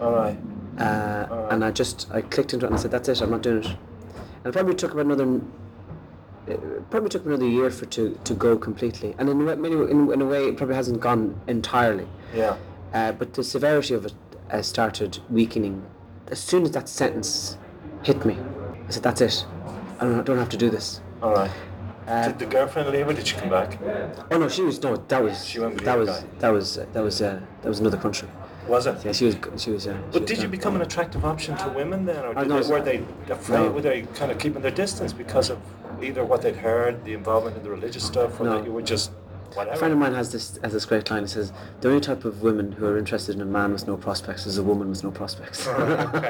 All 0.00 0.12
right. 0.12 0.38
Uh, 0.78 1.48
And 1.50 1.64
I 1.64 1.70
just, 1.70 2.08
I 2.12 2.20
clicked 2.20 2.52
into 2.54 2.66
it 2.66 2.68
and 2.68 2.78
I 2.78 2.82
said, 2.82 2.90
that's 2.90 3.08
it, 3.08 3.20
I'm 3.20 3.30
not 3.30 3.42
doing 3.42 3.64
it. 3.64 3.66
And 3.66 4.46
it 4.46 4.52
probably 4.52 4.74
took 4.74 4.92
about 4.92 5.06
another, 5.06 5.40
it 6.46 6.90
probably 6.90 7.08
took 7.08 7.24
another 7.26 7.46
year 7.46 7.70
for 7.70 7.84
it 7.84 7.90
to, 7.92 8.18
to 8.24 8.34
go 8.34 8.56
completely. 8.56 9.14
And 9.18 9.28
in 9.28 9.40
a, 9.40 9.44
way, 9.44 9.54
many, 9.56 9.74
in, 9.74 10.12
in 10.12 10.22
a 10.22 10.26
way, 10.26 10.46
it 10.48 10.56
probably 10.56 10.76
hasn't 10.76 11.00
gone 11.00 11.40
entirely. 11.46 12.06
Yeah. 12.34 12.56
Uh, 12.92 13.12
but 13.12 13.34
the 13.34 13.42
severity 13.44 13.94
of 13.94 14.06
it 14.06 14.14
uh, 14.50 14.62
started 14.62 15.18
weakening. 15.30 15.84
As 16.28 16.38
soon 16.38 16.62
as 16.62 16.70
that 16.72 16.88
sentence 16.88 17.58
hit 18.02 18.24
me, 18.24 18.36
I 18.86 18.90
said, 18.90 19.02
"That's 19.02 19.20
it. 19.20 19.46
I 19.98 20.04
don't, 20.04 20.20
I 20.20 20.22
don't 20.22 20.38
have 20.38 20.48
to 20.50 20.56
do 20.56 20.70
this." 20.70 21.00
All 21.22 21.34
right. 21.34 21.50
Uh, 22.06 22.28
did 22.28 22.38
the 22.38 22.46
girlfriend 22.46 22.88
leave 22.90 23.06
or 23.06 23.12
did 23.12 23.26
she 23.26 23.36
come 23.36 23.50
back? 23.50 23.78
oh 24.30 24.38
no, 24.38 24.48
she 24.48 24.62
was 24.62 24.82
no. 24.82 24.96
That 24.96 25.22
was 25.22 25.44
She 25.44 25.58
went 25.60 25.84
that 25.84 25.98
was 25.98 26.08
guy. 26.08 26.24
that 26.38 26.48
was 26.48 26.78
uh, 26.78 26.86
that 26.94 27.02
was 27.02 27.20
uh, 27.20 27.40
that 27.62 27.68
was 27.68 27.80
another 27.80 27.98
country. 27.98 28.28
Was 28.68 28.86
it? 28.86 29.04
Yeah, 29.04 29.12
she 29.12 29.24
was 29.26 29.36
she 29.56 29.70
was. 29.70 29.86
Yeah. 29.86 29.94
she 29.94 29.98
But 30.12 30.22
was 30.22 30.30
did 30.30 30.42
you 30.42 30.48
become 30.48 30.76
an 30.76 30.82
attractive 30.82 31.24
option 31.24 31.56
to 31.56 31.68
women 31.70 32.04
then, 32.04 32.24
or 32.24 32.34
did 32.34 32.48
they, 32.50 32.70
were 32.70 32.82
they 32.82 33.02
afraid? 33.30 33.56
no. 33.64 33.70
Were 33.70 33.80
they 33.80 34.02
kind 34.14 34.30
of 34.30 34.38
keeping 34.38 34.62
their 34.62 34.70
distance 34.70 35.12
because 35.12 35.50
of 35.50 35.58
either 36.02 36.24
what 36.24 36.42
they'd 36.42 36.56
heard, 36.56 37.04
the 37.04 37.14
involvement 37.14 37.56
in 37.56 37.62
the 37.62 37.70
religious 37.70 38.04
stuff, 38.04 38.38
or 38.40 38.44
No. 38.44 38.58
that 38.58 38.64
you 38.66 38.72
were 38.72 38.82
just 38.82 39.10
A 39.56 39.76
friend 39.76 39.92
of 39.92 39.98
mine 39.98 40.14
has 40.14 40.32
this 40.32 40.58
has 40.62 40.72
this 40.72 40.84
great 40.84 41.10
line. 41.10 41.22
He 41.22 41.28
says, 41.28 41.52
"The 41.80 41.88
only 41.88 42.00
type 42.00 42.24
of 42.24 42.42
women 42.42 42.72
who 42.72 42.86
are 42.86 42.98
interested 42.98 43.34
in 43.34 43.40
a 43.40 43.46
man 43.46 43.72
with 43.72 43.86
no 43.86 43.96
prospects 43.96 44.46
is 44.46 44.58
a 44.58 44.62
woman 44.62 44.88
with 44.90 45.02
no 45.02 45.10
prospects." 45.10 45.66
okay. 45.66 46.28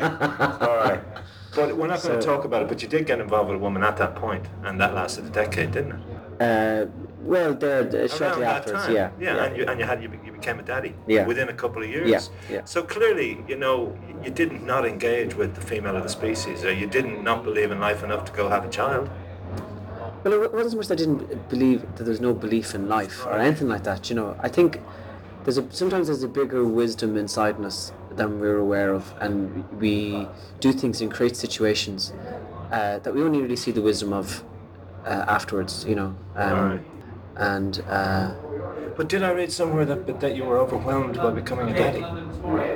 All 0.61 0.77
right. 0.77 1.01
But 1.57 1.77
we're 1.77 1.89
not 1.89 2.03
going 2.03 2.21
to 2.21 2.25
talk 2.25 2.45
about 2.45 2.63
it. 2.63 2.69
But 2.69 2.83
you 2.83 2.89
did 2.89 3.07
get 3.07 3.21
involved 3.21 3.49
with 3.49 3.57
a 3.57 3.59
woman 3.59 3.83
at 3.83 3.97
that 3.97 4.15
point, 4.15 4.45
and 4.63 4.81
that 4.81 4.95
lasted 4.95 5.25
a 5.25 5.31
decade, 5.31 5.73
didn't 5.73 5.93
it? 5.93 6.01
Uh, 6.41 6.87
well, 7.23 7.53
there 7.55 7.83
shortly 8.09 8.43
that 8.43 8.59
afterwards, 8.59 8.87
time. 8.87 8.95
yeah, 8.95 9.11
yeah, 9.19 9.45
and 9.45 9.57
you 9.57 9.65
and 9.67 9.81
you 9.81 9.87
had 9.87 10.03
you, 10.03 10.11
you 10.25 10.31
became 10.31 10.61
a 10.61 10.63
daddy. 10.63 10.95
Yeah. 11.09 11.27
Within 11.27 11.49
a 11.49 11.53
couple 11.53 11.83
of 11.83 11.89
years. 11.89 12.09
Yeah, 12.09 12.21
yeah. 12.49 12.65
So 12.65 12.83
clearly, 12.83 13.45
you 13.49 13.57
know, 13.57 13.99
you 14.25 14.31
didn't 14.31 14.65
not 14.65 14.87
engage 14.87 15.35
with 15.35 15.55
the 15.55 15.61
female 15.61 15.97
of 15.97 16.05
the 16.05 16.09
species, 16.09 16.65
or 16.65 16.73
you 16.73 16.87
didn't 16.87 17.25
not 17.25 17.43
believe 17.43 17.71
in 17.73 17.81
life 17.81 18.05
enough 18.05 18.25
to 18.27 18.33
go 18.33 18.49
have 18.49 18.65
a 18.65 18.71
child. 18.71 19.11
Well, 20.29 20.43
it 20.43 20.53
wasn't 20.53 20.73
so 20.73 20.77
much 20.77 20.89
that 20.89 21.01
I 21.01 21.05
didn't 21.05 21.49
believe 21.49 21.81
that 21.97 22.05
there's 22.05 22.21
no 22.21 22.35
belief 22.35 22.75
in 22.75 22.87
life 22.87 23.25
or 23.25 23.39
anything 23.39 23.67
like 23.67 23.85
that. 23.85 24.11
You 24.11 24.17
know, 24.17 24.37
I 24.41 24.49
think 24.51 24.79
there's 25.45 25.57
a 25.57 25.65
sometimes 25.73 26.09
there's 26.09 26.23
a 26.23 26.29
bigger 26.29 26.67
wisdom 26.67 27.17
inside 27.17 27.59
us 27.65 27.93
than 28.11 28.39
we're 28.39 28.59
aware 28.59 28.93
of, 28.93 29.15
and 29.21 29.65
we 29.81 30.29
do 30.61 30.73
things 30.75 31.01
and 31.01 31.11
create 31.11 31.35
situations 31.35 32.13
uh, 32.71 32.99
that 32.99 33.15
we 33.15 33.23
only 33.23 33.41
really 33.41 33.57
see 33.57 33.71
the 33.71 33.81
wisdom 33.81 34.13
of 34.13 34.45
uh, 35.07 35.25
afterwards, 35.29 35.87
you 35.89 35.95
know. 35.95 36.15
Um, 36.37 36.59
Alright. 36.59 36.85
And 37.37 37.83
uh, 37.89 38.35
But 38.99 39.09
did 39.09 39.23
I 39.23 39.33
read 39.33 39.51
somewhere 39.51 39.87
that 39.87 40.21
that 40.21 40.37
you 40.37 40.45
were 40.45 40.59
overwhelmed 40.59 41.17
by 41.17 41.31
becoming 41.31 41.71
a 41.71 41.79
daddy, 41.79 42.05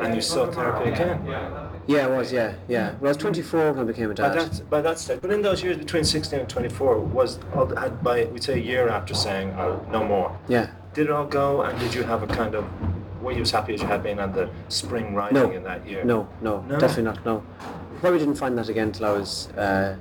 and 0.03 0.15
you 0.15 0.23
sought 0.23 0.55
therapy 0.55 0.89
again? 0.89 1.62
Yeah, 1.87 2.07
it 2.07 2.11
was 2.17 2.33
yeah, 2.33 2.55
yeah. 2.69 2.93
Well, 3.01 3.07
I 3.07 3.09
was 3.09 3.17
24 3.17 3.73
when 3.73 3.81
I 3.81 3.85
became 3.85 4.11
a 4.11 4.15
By 4.15 4.29
dad. 4.35 4.51
that 4.53 4.71
by 4.71 4.81
that 4.83 4.99
stage, 4.99 5.21
but 5.21 5.31
in 5.31 5.43
those 5.43 5.63
years 5.63 5.77
between 5.77 6.05
sixteen 6.05 6.41
and 6.41 6.49
twenty 6.49 6.69
four, 6.69 6.99
was 6.99 7.39
all 7.55 7.67
had 7.75 8.03
by 8.03 8.25
we'd 8.27 8.43
say 8.45 8.55
a 8.55 8.63
year 8.63 8.89
after 8.89 9.15
saying 9.15 9.51
oh, 9.59 9.85
no 9.91 10.05
more. 10.05 10.37
Yeah. 10.49 10.71
Did 10.95 11.07
it 11.07 11.11
all 11.13 11.25
go, 11.27 11.63
and 11.63 11.79
did 11.81 11.95
you 11.95 12.03
have 12.03 12.23
a 12.23 12.27
kind 12.27 12.55
of? 12.55 12.65
Were 13.23 13.33
you 13.33 13.43
as 13.43 13.51
happy 13.51 13.75
as 13.75 13.81
you 13.81 13.87
had 13.87 14.03
been 14.03 14.19
on 14.19 14.33
the 14.33 14.51
spring 14.69 15.15
riding 15.15 15.35
No. 15.43 15.51
in 15.51 15.63
that 15.65 15.87
year? 15.89 16.05
No, 16.05 16.29
no, 16.41 16.61
No? 16.63 16.79
definitely 16.79 17.05
not. 17.05 17.25
No, 17.25 17.43
probably 18.01 18.19
didn't 18.19 18.35
find 18.35 18.59
that 18.59 18.69
again 18.69 18.89
until 18.89 19.07
I 19.07 19.13
was. 19.13 19.49
Uh, 19.51 19.97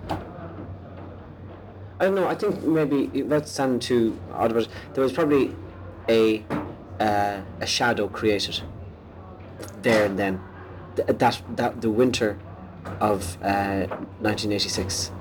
I 2.00 2.06
don't 2.06 2.16
know. 2.16 2.28
I 2.28 2.34
think 2.36 2.64
maybe 2.64 3.08
without 3.22 3.48
sounding 3.48 3.80
too 3.80 4.18
odd, 4.34 4.54
but 4.54 4.68
there 4.94 5.04
was 5.04 5.14
probably 5.14 5.56
a 6.10 6.44
uh, 7.00 7.42
a 7.60 7.66
shadow 7.66 8.08
created 8.08 8.62
there 9.82 10.06
and 10.06 10.18
then. 10.18 10.42
Th- 10.96 11.08
that 11.20 11.42
that 11.56 11.82
the 11.82 11.90
winter 11.90 12.38
of 13.00 13.38
uh, 13.44 13.86
1986. 14.20 15.12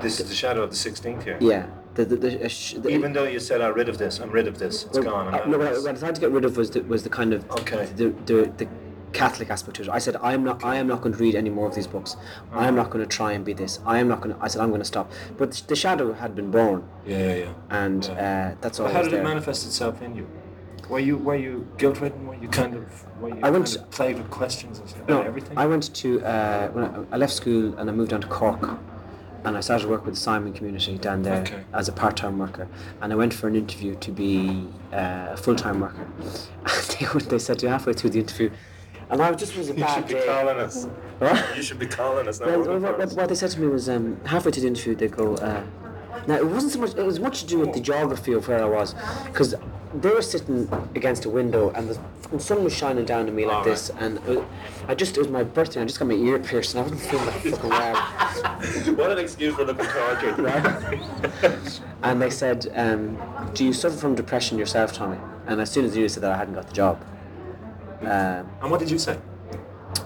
This 0.00 0.20
is 0.20 0.28
the 0.28 0.34
shadow 0.34 0.62
of 0.62 0.70
the 0.70 0.76
sixteenth 0.76 1.24
year. 1.26 1.38
Yeah. 1.40 1.66
The, 1.94 2.04
the, 2.04 2.16
the, 2.16 2.44
uh, 2.44 2.48
sh- 2.48 2.74
Even 2.88 3.12
though 3.12 3.22
you 3.24 3.38
said, 3.38 3.60
"I'm 3.60 3.72
rid 3.74 3.88
of 3.88 3.98
this. 3.98 4.18
I'm 4.18 4.30
rid 4.30 4.48
of 4.48 4.58
this. 4.58 4.84
It's 4.84 4.98
well, 4.98 5.04
gone." 5.10 5.28
I'm 5.28 5.34
uh, 5.34 5.46
no, 5.46 5.58
what 5.58 5.68
I, 5.68 5.78
what 5.78 5.96
I 5.96 5.98
tried 5.98 6.14
to 6.16 6.20
get 6.20 6.30
rid 6.32 6.44
of 6.44 6.56
was 6.56 6.70
the, 6.72 6.82
was 6.82 7.04
the 7.04 7.08
kind 7.08 7.32
of 7.32 7.48
Okay. 7.52 7.86
the, 7.94 8.08
the 8.26 8.52
the 8.56 8.68
Catholic 9.12 9.48
aspect 9.48 9.76
to 9.76 9.82
it. 9.84 9.88
I 9.88 9.98
said 10.00 10.16
I 10.16 10.34
am 10.34 10.42
not 10.42 10.64
I 10.64 10.74
am 10.74 10.88
not 10.88 11.02
going 11.02 11.14
to 11.14 11.20
read 11.20 11.36
any 11.36 11.50
more 11.50 11.68
of 11.68 11.74
these 11.76 11.86
books. 11.86 12.16
I 12.52 12.66
am 12.66 12.74
not 12.74 12.90
going 12.90 13.08
to 13.08 13.16
try 13.16 13.30
and 13.32 13.44
be 13.44 13.52
this. 13.52 13.78
I 13.86 13.98
am 14.00 14.08
not 14.08 14.20
going 14.22 14.34
to. 14.34 14.42
I 14.42 14.48
said 14.48 14.60
I'm 14.60 14.70
going 14.70 14.80
to 14.80 14.84
stop. 14.94 15.12
But 15.38 15.52
the 15.68 15.76
shadow 15.76 16.12
had 16.12 16.34
been 16.34 16.50
born, 16.50 16.82
Yeah, 17.06 17.18
yeah, 17.18 17.34
yeah. 17.44 17.52
and 17.70 18.04
uh, 18.10 18.54
that's 18.60 18.80
all. 18.80 18.86
But 18.86 18.94
how 18.94 19.02
did 19.02 19.12
it 19.12 19.16
there. 19.16 19.24
manifest 19.24 19.64
itself 19.64 20.02
in 20.02 20.16
you? 20.16 20.26
Were 20.88 20.98
you 20.98 21.16
were 21.16 21.36
you 21.36 21.66
guilt 21.78 22.00
ridden? 22.00 22.26
Were 22.26 22.34
you 22.34 22.48
kind 22.48 22.74
of 22.74 23.20
were 23.20 23.30
you 23.30 23.40
I 23.42 23.50
went 23.50 23.66
kind 23.66 23.76
of 23.78 23.90
plagued 23.90 24.18
with 24.18 24.30
questions 24.30 24.78
and 24.78 24.88
stuff 24.88 25.08
No, 25.08 25.22
everything? 25.22 25.56
I 25.56 25.66
went 25.66 25.94
to 25.94 26.22
uh, 26.24 26.68
when 26.68 26.84
I, 26.84 27.14
I 27.14 27.16
left 27.16 27.32
school 27.32 27.76
and 27.78 27.88
I 27.88 27.92
moved 27.92 28.10
down 28.10 28.20
to 28.20 28.26
Cork, 28.26 28.60
and 29.44 29.56
I 29.56 29.60
started 29.60 29.88
work 29.88 30.04
with 30.04 30.14
the 30.14 30.20
Simon 30.20 30.52
community 30.52 30.98
down 30.98 31.22
there 31.22 31.40
Okay. 31.42 31.62
as 31.72 31.88
a 31.88 31.92
part-time 31.92 32.38
worker. 32.38 32.66
And 33.00 33.12
I 33.12 33.16
went 33.16 33.32
for 33.34 33.46
an 33.48 33.56
interview 33.56 33.94
to 33.96 34.10
be 34.10 34.66
uh, 34.92 35.28
a 35.30 35.36
full-time 35.36 35.80
worker. 35.80 36.06
And 36.66 37.20
they, 37.20 37.26
they 37.26 37.38
said 37.38 37.58
to 37.58 37.66
me 37.66 37.70
halfway 37.72 37.92
through 37.92 38.10
the 38.10 38.20
interview, 38.20 38.50
and 39.10 39.20
I 39.20 39.32
just 39.34 39.56
was 39.56 39.68
a 39.70 39.74
bad 39.74 39.88
you 39.88 39.94
should 39.94 40.08
be 40.08 40.14
day. 40.14 40.26
calling 40.26 40.56
us. 40.58 40.84
What? 41.18 41.56
You 41.56 41.62
should 41.62 41.78
be 41.78 41.86
calling 41.86 42.26
us. 42.28 42.40
now. 42.40 42.46
Well, 42.46 42.60
well, 42.62 42.78
what, 42.78 42.98
what, 42.98 43.12
what 43.12 43.28
they 43.28 43.34
said 43.34 43.50
to 43.50 43.60
me 43.60 43.66
was 43.66 43.88
um, 43.88 44.18
halfway 44.24 44.50
through 44.52 44.62
the 44.62 44.68
interview 44.68 44.94
they 44.94 45.08
go. 45.08 45.34
Uh, 45.36 45.62
now 46.26 46.36
it 46.36 46.46
wasn't 46.46 46.72
so 46.72 46.78
much. 46.80 46.94
It 46.94 47.04
was 47.04 47.20
much 47.20 47.40
to 47.40 47.46
do 47.46 47.58
with 47.58 47.74
the 47.74 47.80
geography 47.80 48.32
of 48.32 48.48
where 48.48 48.62
I 48.62 48.68
was, 48.68 48.94
because 49.26 49.54
they 49.94 50.10
were 50.10 50.22
sitting 50.22 50.68
against 50.94 51.24
a 51.24 51.30
window 51.30 51.70
and 51.70 51.88
the 51.88 52.38
sun 52.40 52.64
was 52.64 52.74
shining 52.74 53.04
down 53.04 53.28
on 53.28 53.34
me 53.34 53.46
like 53.46 53.58
All 53.58 53.64
this, 53.64 53.90
and 53.98 54.18
uh, 54.28 54.42
I 54.88 54.94
just 54.94 55.16
it 55.16 55.20
was 55.20 55.28
my 55.28 55.44
birthday. 55.44 55.80
and 55.80 55.84
I 55.84 55.86
just 55.86 55.98
got 56.00 56.08
my 56.08 56.14
ear 56.14 56.38
pierced, 56.38 56.74
and 56.74 56.80
I 56.80 56.82
wasn't 56.90 57.00
feeling 57.02 57.26
that 57.26 57.34
fucking 57.40 57.70
well. 57.70 58.96
what 58.96 59.10
an 59.12 59.18
excuse 59.18 59.54
for 59.54 59.64
looking 59.64 59.86
tortured. 59.96 60.38
Right? 60.38 61.80
and 62.02 62.20
they 62.20 62.30
said, 62.30 62.72
um, 62.74 63.18
"Do 63.54 63.64
you 63.64 63.72
suffer 63.72 63.96
from 63.96 64.14
depression 64.16 64.58
yourself, 64.58 64.92
Tommy?" 64.92 65.18
And 65.46 65.60
as 65.60 65.70
soon 65.70 65.84
as 65.84 65.96
you 65.96 66.08
said 66.08 66.22
that, 66.24 66.32
I 66.32 66.36
hadn't 66.38 66.54
got 66.54 66.66
the 66.66 66.74
job. 66.74 67.00
Um, 68.00 68.08
and 68.60 68.70
what 68.70 68.80
did 68.80 68.90
you 68.90 68.98
say? 68.98 69.16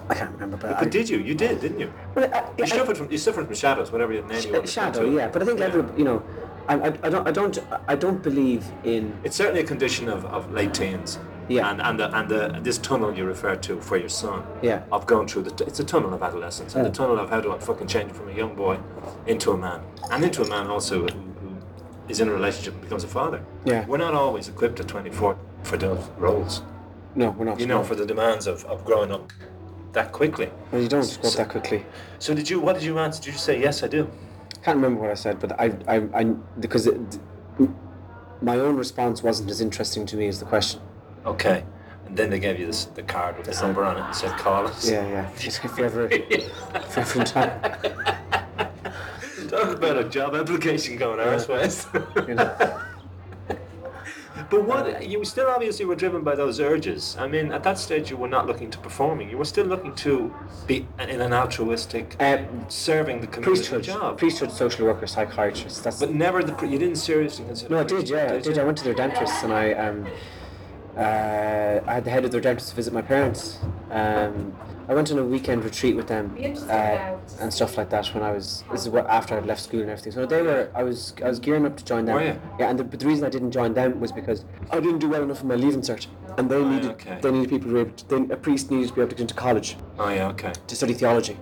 I 0.07 0.13
can't 0.15 0.31
remember, 0.33 0.57
but, 0.57 0.77
But 0.77 0.87
I, 0.87 0.89
did 0.89 1.09
you? 1.09 1.17
You 1.19 1.33
did, 1.33 1.61
didn't 1.61 1.79
you? 1.79 1.91
Well, 2.15 2.29
I, 2.33 2.43
You 2.57 2.63
I- 2.65 2.67
suffered 2.67 2.97
from 2.97 3.11
you 3.11 3.17
suffered 3.17 3.45
from 3.47 3.55
shadows, 3.55 3.91
whatever 3.91 4.13
your 4.13 4.25
name 4.27 4.53
you 4.53 4.59
Uh, 4.61 4.65
shadow, 4.65 5.09
yeah. 5.09 5.29
But 5.29 5.41
I 5.41 5.45
think 5.45 5.59
every, 5.61 5.83
you 5.97 6.03
know, 6.03 6.21
I, 6.69 6.75
I, 6.75 6.87
I 6.87 7.09
don't, 7.09 7.27
I 7.27 7.31
don't, 7.31 7.59
I 7.87 7.95
don't 7.95 8.21
believe 8.21 8.63
in. 8.83 9.17
It's 9.23 9.35
certainly 9.35 9.61
a 9.61 9.65
condition 9.65 10.07
of, 10.07 10.23
of 10.25 10.51
late 10.51 10.73
teens. 10.73 11.17
Yeah. 11.47 11.71
And 11.71 11.81
and 11.81 11.99
the, 11.99 12.15
and 12.15 12.29
the, 12.29 12.59
this 12.61 12.77
tunnel 12.77 13.11
you 13.11 13.25
referred 13.25 13.63
to 13.63 13.81
for 13.81 13.97
your 13.97 14.07
son. 14.09 14.43
Yeah. 14.61 14.83
Of 14.91 15.07
going 15.07 15.27
through 15.27 15.43
the 15.43 15.65
it's 15.65 15.79
a 15.79 15.83
tunnel 15.83 16.13
of 16.13 16.21
adolescence 16.21 16.75
and 16.75 16.85
the 16.85 16.89
Yeah. 16.89 16.93
tunnel 16.93 17.17
of 17.19 17.31
how 17.31 17.41
do 17.41 17.51
I 17.51 17.57
fucking 17.57 17.87
change 17.87 18.11
from 18.11 18.29
a 18.29 18.33
young 18.33 18.53
boy 18.53 18.77
into 19.25 19.51
a 19.51 19.57
man 19.57 19.81
and 20.11 20.23
into 20.23 20.43
a 20.43 20.47
man 20.47 20.67
also 20.67 21.01
who, 21.01 21.07
who 21.07 21.57
is 22.07 22.19
in 22.19 22.29
a 22.29 22.31
relationship 22.31 22.73
and 22.73 22.83
becomes 22.83 23.03
a 23.03 23.07
father. 23.07 23.43
Yeah. 23.65 23.83
We're 23.87 23.97
not 23.97 24.13
always 24.13 24.47
equipped 24.47 24.79
at 24.79 24.87
24 24.87 25.39
for 25.63 25.77
those 25.77 26.07
roles. 26.19 26.61
No, 27.15 27.31
we're 27.31 27.45
not. 27.45 27.59
You 27.59 27.65
know, 27.65 27.83
for 27.83 27.95
the 27.95 28.05
demands 28.05 28.45
of, 28.45 28.63
of 28.65 28.85
growing 28.85 29.11
up 29.11 29.33
that 29.93 30.11
quickly. 30.11 30.51
Well, 30.71 30.83
you 30.83 30.87
don't 30.87 31.17
grow 31.19 31.31
up 31.31 31.35
that 31.37 31.49
quickly. 31.49 31.83
So 32.19 32.35
did 32.35 32.47
you? 32.47 32.59
What 32.59 32.73
did 32.75 32.83
you 32.83 32.99
answer? 32.99 33.23
Did 33.23 33.33
you 33.33 33.39
say 33.39 33.59
yes? 33.59 33.81
I 33.81 33.87
do. 33.87 34.07
Can't 34.63 34.75
remember 34.75 35.01
what 35.01 35.11
I 35.11 35.15
said, 35.15 35.39
but 35.39 35.59
I, 35.59 35.73
I, 35.87 35.95
I 36.13 36.23
because 36.59 36.87
it, 36.87 37.19
my 38.41 38.57
own 38.57 38.75
response 38.77 39.23
wasn't 39.23 39.49
as 39.49 39.61
interesting 39.61 40.05
to 40.07 40.17
me 40.17 40.27
as 40.27 40.39
the 40.39 40.45
question. 40.45 40.81
Okay. 41.25 41.63
And 42.05 42.17
then 42.17 42.29
they 42.29 42.39
gave 42.39 42.59
you 42.59 42.65
this, 42.65 42.85
the 42.85 43.03
card 43.03 43.37
with 43.37 43.45
the 43.45 43.61
number 43.61 43.85
on 43.85 43.97
it 43.97 44.01
and 44.01 44.15
said 44.15 44.31
call 44.37 44.67
us. 44.67 44.89
Yeah, 44.89 45.07
yeah. 45.07 45.29
If 45.35 45.63
you 45.77 45.85
ever, 45.85 46.07
if 46.09 46.29
you 46.31 46.49
ever 46.95 47.19
in 47.19 47.25
time, 47.25 47.61
Talk 49.49 49.77
about 49.77 49.97
a 49.97 50.03
job 50.03 50.35
application 50.35 50.95
going 50.97 51.19
our 51.19 51.33
you 52.27 52.35
know. 52.35 52.81
But 54.49 54.63
what 54.65 55.07
you 55.07 55.23
still 55.25 55.47
obviously 55.47 55.85
were 55.85 55.95
driven 55.95 56.21
by 56.23 56.35
those 56.35 56.59
urges. 56.59 57.15
I 57.19 57.27
mean, 57.27 57.51
at 57.51 57.63
that 57.63 57.77
stage, 57.77 58.09
you 58.09 58.17
were 58.17 58.27
not 58.27 58.47
looking 58.47 58.69
to 58.71 58.77
performing. 58.79 59.29
You 59.29 59.37
were 59.37 59.45
still 59.45 59.65
looking 59.65 59.93
to 59.95 60.33
be 60.67 60.87
in 60.99 61.21
an 61.21 61.33
altruistic, 61.33 62.15
Uh, 62.19 62.37
serving 62.67 63.21
the 63.21 63.27
community 63.27 63.59
priesthood, 63.69 63.83
job. 63.83 64.17
priesthood, 64.17 64.51
social 64.51 64.85
worker, 64.85 65.07
psychiatrist. 65.07 65.83
That's 65.83 65.99
but 65.99 66.13
never 66.13 66.43
the. 66.43 66.53
You 66.67 66.79
didn't 66.79 66.97
seriously 66.97 67.45
consider. 67.45 67.73
No, 67.73 67.81
I 67.81 67.83
did. 67.83 68.09
Yeah, 68.09 68.23
I 68.25 68.27
priesthood, 68.29 68.53
did. 68.55 68.61
I 68.61 68.65
went 68.65 68.77
to 68.79 68.83
their 68.83 68.93
dentist, 68.93 69.43
and 69.43 69.53
I 69.53 69.73
um, 69.73 70.07
uh, 70.97 71.81
I 71.87 71.93
had 71.93 72.03
the 72.05 72.09
head 72.11 72.25
of 72.25 72.31
their 72.31 72.41
dentist 72.41 72.75
visit 72.75 72.93
my 72.93 73.01
parents. 73.01 73.59
Um, 73.91 74.55
I 74.87 74.93
went 74.95 75.11
on 75.11 75.19
a 75.19 75.23
weekend 75.23 75.63
retreat 75.63 75.95
with 75.95 76.07
them 76.07 76.35
uh, 76.67 76.71
and 77.39 77.53
stuff 77.53 77.77
like 77.77 77.91
that 77.91 78.07
when 78.07 78.23
I 78.23 78.31
was. 78.31 78.63
This 78.71 78.81
is 78.81 78.89
what 78.89 79.05
after 79.07 79.37
I'd 79.37 79.45
left 79.45 79.61
school 79.61 79.81
and 79.81 79.89
everything. 79.91 80.11
So 80.13 80.25
they 80.25 80.41
were. 80.41 80.71
I 80.73 80.81
was. 80.83 81.13
I 81.23 81.27
was 81.29 81.39
gearing 81.39 81.65
up 81.67 81.77
to 81.77 81.85
join 81.85 82.05
them. 82.05 82.15
Were 82.15 82.23
you? 82.25 82.41
Yeah, 82.59 82.69
and 82.71 82.79
the, 82.79 82.83
but 82.83 82.99
the 82.99 83.05
reason 83.05 83.23
I 83.23 83.29
didn't 83.29 83.51
join 83.51 83.73
them 83.75 83.99
was 83.99 84.11
because 84.11 84.45
I 84.71 84.79
didn't 84.79 84.99
do 84.99 85.09
well 85.09 85.21
enough 85.21 85.41
in 85.41 85.47
my 85.47 85.55
leaving 85.55 85.81
cert, 85.81 86.07
and 86.39 86.49
they 86.49 86.63
needed. 86.63 86.91
okay. 86.91 87.19
They 87.21 87.31
needed 87.31 87.49
people 87.49 87.67
to 87.69 87.73
be 87.75 87.79
able. 87.81 87.91
To, 87.91 88.07
they, 88.27 88.33
a 88.33 88.37
priest 88.37 88.71
needed 88.71 88.87
to 88.89 88.93
be 88.95 89.01
able 89.01 89.09
to 89.09 89.15
get 89.15 89.21
into 89.21 89.35
college 89.35 89.77
Oh 89.99 90.09
yeah, 90.09 90.27
okay. 90.29 90.53
to 90.67 90.75
study 90.75 90.93
theology. 90.95 91.37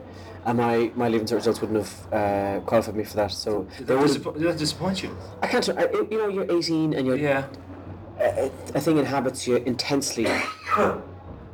And 0.46 0.58
my, 0.60 0.92
my 0.96 1.10
leaving 1.10 1.28
cert 1.28 1.36
results 1.36 1.60
wouldn't 1.60 1.80
have 1.86 2.14
uh, 2.14 2.60
qualified 2.66 2.96
me 2.96 3.04
for 3.04 3.18
that. 3.18 3.32
So 3.34 3.68
Did 3.78 3.88
they 3.88 3.94
that, 3.96 4.00
would. 4.00 4.08
disappoint, 4.08 4.38
did 4.40 4.48
that 4.48 4.58
disappoint 4.58 5.04
you? 5.04 5.18
I 5.42 5.48
can't. 5.48 5.68
I, 5.70 5.90
you 6.10 6.18
know, 6.18 6.30
you're 6.30 6.50
18 6.50 6.94
and 6.94 7.06
you're 7.06 7.18
Yeah. 7.18 7.48
A, 8.20 8.52
a 8.76 8.80
thing 8.82 8.98
inhabits 8.98 9.48
you 9.48 9.58
intensely 9.58 10.28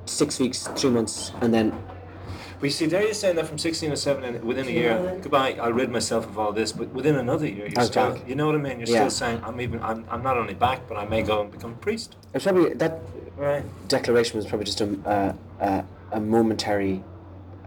six 0.06 0.40
weeks, 0.40 0.68
three 0.76 0.90
months, 0.90 1.32
and 1.42 1.54
then 1.54 1.74
We 2.62 2.70
see 2.70 2.86
there 2.86 3.04
you're 3.04 3.14
saying 3.14 3.36
that 3.38 3.48
from 3.48 3.58
16 3.58 3.92
or 3.92 3.96
17 3.96 4.46
within 4.46 4.68
a 4.68 4.72
year, 4.72 5.20
goodbye, 5.22 5.58
I'll 5.62 5.74
rid 5.74 5.90
myself 5.90 6.26
of 6.26 6.38
all 6.40 6.52
this, 6.54 6.72
but 6.72 6.90
within 6.94 7.16
another 7.16 7.48
year, 7.48 7.68
you're 7.68 7.84
still, 7.86 8.14
back. 8.14 8.28
you 8.28 8.36
know 8.36 8.46
what 8.46 8.56
I 8.56 8.60
mean? 8.60 8.80
You're 8.80 8.88
Yeah. 8.88 9.08
still 9.08 9.10
saying, 9.10 9.42
I'm 9.44 9.60
even, 9.60 9.82
I'm, 9.84 10.06
I'm 10.10 10.24
not 10.24 10.38
only 10.38 10.54
back, 10.54 10.88
but 10.88 10.98
I 10.98 11.06
may 11.06 11.22
go 11.22 11.42
and 11.42 11.52
become 11.52 11.72
a 11.72 11.76
priest. 11.76 12.16
it's 12.34 12.44
probably 12.46 12.74
that 12.76 13.00
Right. 13.36 13.66
declaration 13.88 14.38
was 14.38 14.46
probably 14.46 14.66
just 14.66 14.80
a 14.82 14.88
uh, 15.06 15.34
uh, 15.60 15.82
a 16.12 16.20
momentary 16.20 17.04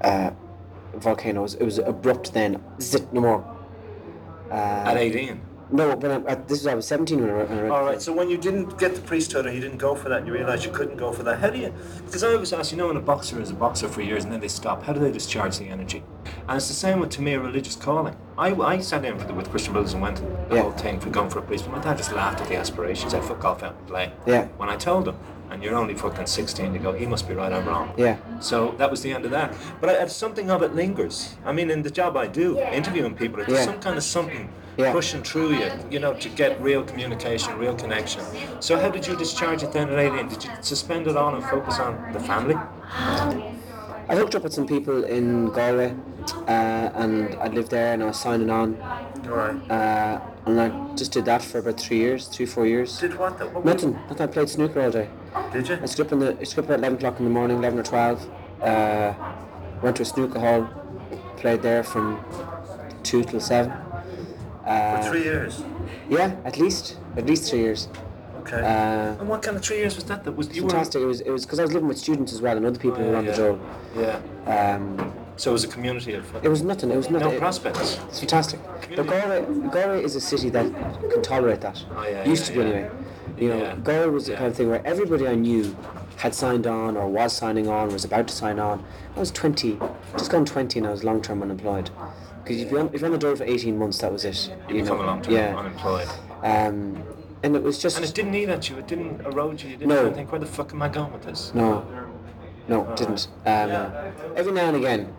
uh, 0.02 0.30
volcano. 0.94 1.40
It 1.40 1.42
was, 1.42 1.54
it 1.54 1.64
was 1.64 1.78
abrupt. 1.78 2.32
Then 2.32 2.62
zit 2.80 3.12
no 3.12 3.20
more. 3.20 3.56
Uh, 4.50 4.54
At 4.54 4.96
18. 4.96 5.40
No, 5.70 5.96
but 5.96 6.11
I, 6.28 6.32
I, 6.32 6.35
this 6.37 6.50
was 6.61 6.66
I 6.66 6.75
was 6.75 6.87
seventeen 6.87 7.20
when 7.20 7.30
I, 7.30 7.44
when 7.44 7.58
I 7.58 7.62
read. 7.62 7.70
All 7.70 7.85
right. 7.85 8.00
So 8.00 8.12
when 8.12 8.30
you 8.30 8.38
didn't 8.38 8.78
get 8.78 8.94
the 8.94 9.00
priesthood 9.00 9.46
or 9.46 9.52
you 9.52 9.61
didn't 9.61 9.78
go 9.78 9.94
for 9.94 10.08
that, 10.08 10.26
you 10.26 10.32
realised 10.32 10.64
you 10.64 10.70
couldn't 10.70 10.96
go 10.96 11.12
for 11.12 11.23
that. 11.25 11.40
How 11.40 11.50
do 11.50 11.58
you? 11.58 11.73
Because 12.04 12.23
I 12.23 12.32
always 12.32 12.52
ask, 12.52 12.70
you 12.73 12.78
know, 12.78 12.87
when 12.88 12.96
a 12.96 13.00
boxer 13.00 13.40
is 13.40 13.50
a 13.50 13.54
boxer 13.54 13.88
for 13.88 14.00
years 14.00 14.25
and 14.25 14.32
then 14.32 14.40
they 14.40 14.49
stop, 14.49 14.82
how 14.85 14.92
do 14.92 15.00
they 15.00 15.11
discharge 15.11 15.58
the 15.58 15.66
energy? 15.66 16.02
And 16.49 16.56
it's 16.56 16.68
the 16.68 16.75
same 16.75 17.00
with 17.00 17.11
to 17.11 17.23
me 17.23 17.35
a 17.35 17.40
religious 17.40 17.75
calling. 17.76 18.16
I, 18.38 18.52
I 18.54 18.78
sat 18.80 19.04
in 19.04 19.18
for 19.18 19.26
the, 19.26 19.35
with 19.35 19.50
Christian 19.50 19.73
Brothers 19.73 19.92
and 19.94 20.02
went 20.02 20.18
to 20.18 20.23
the 20.49 20.54
Yeah. 20.56 20.62
whole 20.62 20.73
thing 20.73 21.00
for 21.00 21.11
going 21.11 21.30
for 21.30 21.40
a 21.40 21.42
priest. 21.42 21.64
But 21.64 21.76
my 21.78 21.82
dad 21.82 21.96
just 21.96 22.12
laughed 22.12 22.40
at 22.40 22.49
the 22.49 22.56
aspirations. 22.56 23.14
I 23.14 23.20
fuck 23.20 23.44
off 23.44 23.62
out 23.62 23.75
and 23.76 23.87
play. 23.88 24.12
Yeah. 24.26 24.46
When 24.58 24.68
I 24.68 24.76
told 24.76 25.08
him, 25.08 25.16
and 25.50 25.62
you're 25.62 25.76
only 25.76 25.94
fucking 25.94 26.26
16, 26.26 26.73
to 26.73 26.78
go, 26.80 26.92
he 26.92 27.06
must 27.06 27.28
be 27.28 27.35
right, 27.35 27.52
I'm 27.52 27.66
wrong. 27.66 27.92
Yeah. 27.96 28.16
So 28.40 28.73
that 28.78 28.90
was 28.90 29.02
the 29.02 29.12
end 29.12 29.25
of 29.25 29.30
that. 29.30 29.54
But 29.80 29.90
I, 29.90 30.06
something 30.08 30.50
of 30.50 30.62
it 30.62 30.75
lingers. 30.75 31.37
I 31.44 31.52
mean, 31.52 31.70
in 31.70 31.82
the 31.82 31.90
job 31.90 32.16
I 32.16 32.26
do, 32.26 32.58
interviewing 32.58 33.14
people, 33.14 33.38
there's 33.38 33.50
Yeah. 33.58 33.64
some 33.64 33.80
kind 33.80 33.96
of 33.96 34.02
something 34.02 34.49
Yeah. 34.76 34.92
pushing 34.92 35.23
through 35.23 35.54
you, 35.54 35.71
you 35.90 35.99
know, 35.99 36.12
to 36.14 36.28
get 36.28 36.61
real 36.61 36.83
communication, 36.83 37.56
real 37.59 37.75
connection. 37.75 38.23
So 38.61 38.78
how 38.78 38.90
did 38.90 39.06
you 39.06 39.16
discharge 39.16 39.62
it 39.62 39.73
then 39.73 39.88
at 39.88 39.99
18? 39.99 40.28
Did 40.28 40.45
you 40.45 40.50
suspend 40.61 41.06
it 41.06 41.16
all 41.16 41.35
and 41.35 41.42
focus 41.45 41.78
on 41.78 42.12
the 42.12 42.21
family? 42.21 42.56
I 44.09 44.14
hooked 44.14 44.35
up 44.35 44.42
with 44.45 44.52
some 44.52 44.66
people 44.66 45.04
in 45.04 45.47
Galway, 45.47 45.95
uh, 46.47 46.50
and 46.95 47.35
I 47.37 47.49
lived 47.49 47.71
there, 47.71 47.92
and 47.95 48.02
I 48.02 48.06
was 48.06 48.21
signing 48.21 48.50
on, 48.50 48.76
Right. 49.25 49.56
uh, 49.71 50.21
and 50.47 50.61
I 50.61 50.95
just 50.95 51.11
did 51.12 51.25
that 51.25 51.42
for 51.42 51.59
about 51.59 51.80
three 51.80 51.97
years, 51.97 52.28
three 52.28 52.47
four 52.47 52.66
years. 52.66 52.99
Did 53.00 53.18
what? 53.18 53.38
Though? 53.38 53.47
What 53.49 53.64
Nothing. 53.64 53.99
Nothing. 54.09 54.23
I 54.23 54.26
played 54.30 54.49
snooker 54.49 54.80
all 54.83 54.90
day. 54.90 55.09
Did 55.52 55.68
you? 55.68 55.78
I 55.83 55.87
stood 55.87 56.06
up 56.06 56.12
in 56.12 56.18
the 56.21 56.37
I 56.40 56.45
stood 56.45 56.64
up 56.64 56.71
at 56.71 56.78
eleven 56.78 56.99
o'clock 56.99 57.18
in 57.18 57.25
the 57.25 57.30
morning, 57.30 57.56
eleven 57.59 57.78
or 57.80 57.83
twelve, 57.83 58.21
Uh, 58.62 59.12
went 59.83 59.97
to 59.97 60.02
a 60.02 60.06
snooker 60.06 60.38
hall, 60.38 60.68
played 61.37 61.62
there 61.62 61.83
from 61.83 62.21
two 63.02 63.25
till 63.25 63.40
seven. 63.40 63.73
Uh, 64.66 65.00
For 65.02 65.11
three 65.11 65.23
years. 65.25 65.62
yeah, 66.11 66.35
at 66.44 66.58
least 66.58 66.99
at 67.16 67.26
least 67.26 67.49
three 67.50 67.61
years. 67.61 67.88
Okay. 68.40 68.56
Uh, 68.58 69.20
and 69.20 69.28
what 69.28 69.42
kind 69.42 69.56
of 69.56 69.64
three 69.64 69.78
years 69.78 69.94
was 69.96 70.04
that? 70.04 70.25
That 70.25 70.32
was 70.32 70.54
you 70.54 70.62
Fantastic. 70.62 71.02
It 71.02 71.06
was 71.06 71.20
it 71.20 71.30
was 71.30 71.44
because 71.44 71.58
I 71.58 71.62
was 71.62 71.73
living 71.73 71.88
with 71.88 71.99
students 71.99 72.32
as 72.32 72.40
well 72.42 72.56
and 72.56 72.64
other 72.66 72.78
people 72.78 72.99
who 72.99 73.11
were 73.11 73.16
on 73.16 73.25
the 73.26 73.30
yeah. 73.32 73.37
dole. 73.37 73.61
were. 73.94 74.20
Yeah. 74.46 74.75
Um, 74.75 75.12
So 75.38 75.50
it 75.50 75.52
was 75.52 75.64
a 75.64 75.68
community 75.68 76.14
of 76.14 76.25
it 76.44 76.49
was 76.49 76.62
nothing. 76.62 76.90
It 76.90 76.96
was 76.96 77.11
nothing. 77.11 77.28
no 77.28 77.35
it- 77.35 77.40
prospects. 77.40 77.99
It's 78.08 78.20
fantastic. 78.20 78.58
But 78.96 79.06
Galway, 79.06 79.44
Galway 79.70 80.02
is 80.02 80.16
a 80.16 80.20
city 80.20 80.49
that 80.50 80.66
can 81.12 81.23
tolerate 81.23 81.61
that. 81.61 81.85
Oh, 81.94 82.04
yeah, 82.08 82.25
Used 82.25 82.49
yeah, 82.49 82.54
to 82.54 82.61
be 82.61 82.61
anyway. 82.66 82.90
You 83.38 83.49
know, 83.50 83.58
Yeah. 83.58 83.75
Galway 83.85 84.08
was 84.18 84.26
the 84.26 84.35
kind 84.35 84.46
of 84.46 84.56
thing 84.56 84.68
where 84.70 84.85
everybody 84.87 85.26
I 85.28 85.35
knew 85.35 85.76
had 86.16 86.35
signed 86.35 86.66
on 86.66 86.96
or 86.96 87.06
was 87.08 87.32
signing 87.35 87.68
on, 87.68 87.88
or 87.88 87.92
was 87.92 88.04
about 88.04 88.26
to 88.28 88.35
sign 88.35 88.58
on. 88.58 88.82
I 89.14 89.20
was 89.20 89.30
20, 89.30 89.78
just 90.16 90.30
gone 90.30 90.44
20 90.46 90.78
and 90.78 90.87
I 90.88 90.90
was 90.90 91.04
long 91.04 91.20
term 91.20 91.42
unemployed. 91.42 91.90
Because 92.46 92.62
if, 92.62 92.70
you're 92.70 92.78
on- 92.80 92.90
if 92.94 93.00
you're 93.00 93.06
on 93.06 93.12
the 93.12 93.18
door 93.18 93.34
for 93.34 93.42
18 93.42 93.76
months, 93.76 93.98
that 93.98 94.12
was 94.12 94.24
it. 94.24 94.52
You, 94.68 94.76
You 94.76 94.82
become 94.82 94.98
know? 94.98 95.04
a 95.04 95.06
long 95.06 95.22
term 95.22 95.34
Yeah. 95.34 95.56
unemployed. 95.56 96.06
Um, 96.44 97.02
and 97.42 97.56
it 97.56 97.62
was 97.62 97.76
just. 97.78 97.96
And 97.96 98.06
it 98.06 98.14
didn't 98.14 98.34
eat 98.36 98.48
at 98.48 98.70
you. 98.70 98.76
It 98.78 98.86
didn't 98.86 99.20
erode 99.26 99.60
you. 99.62 99.70
You 99.70 99.76
didn't 99.78 99.88
No. 99.88 100.12
think, 100.12 100.30
where 100.30 100.38
the 100.40 100.46
fuck 100.46 100.72
am 100.72 100.80
I 100.80 100.88
going 100.88 101.12
with 101.12 101.22
this? 101.22 101.50
No. 101.54 101.84
No, 102.68 102.88
it 102.88 102.96
didn't. 102.96 103.26
Um, 103.44 103.70
Every 104.36 104.52
now 104.52 104.68
and 104.68 104.76
again. 104.76 105.12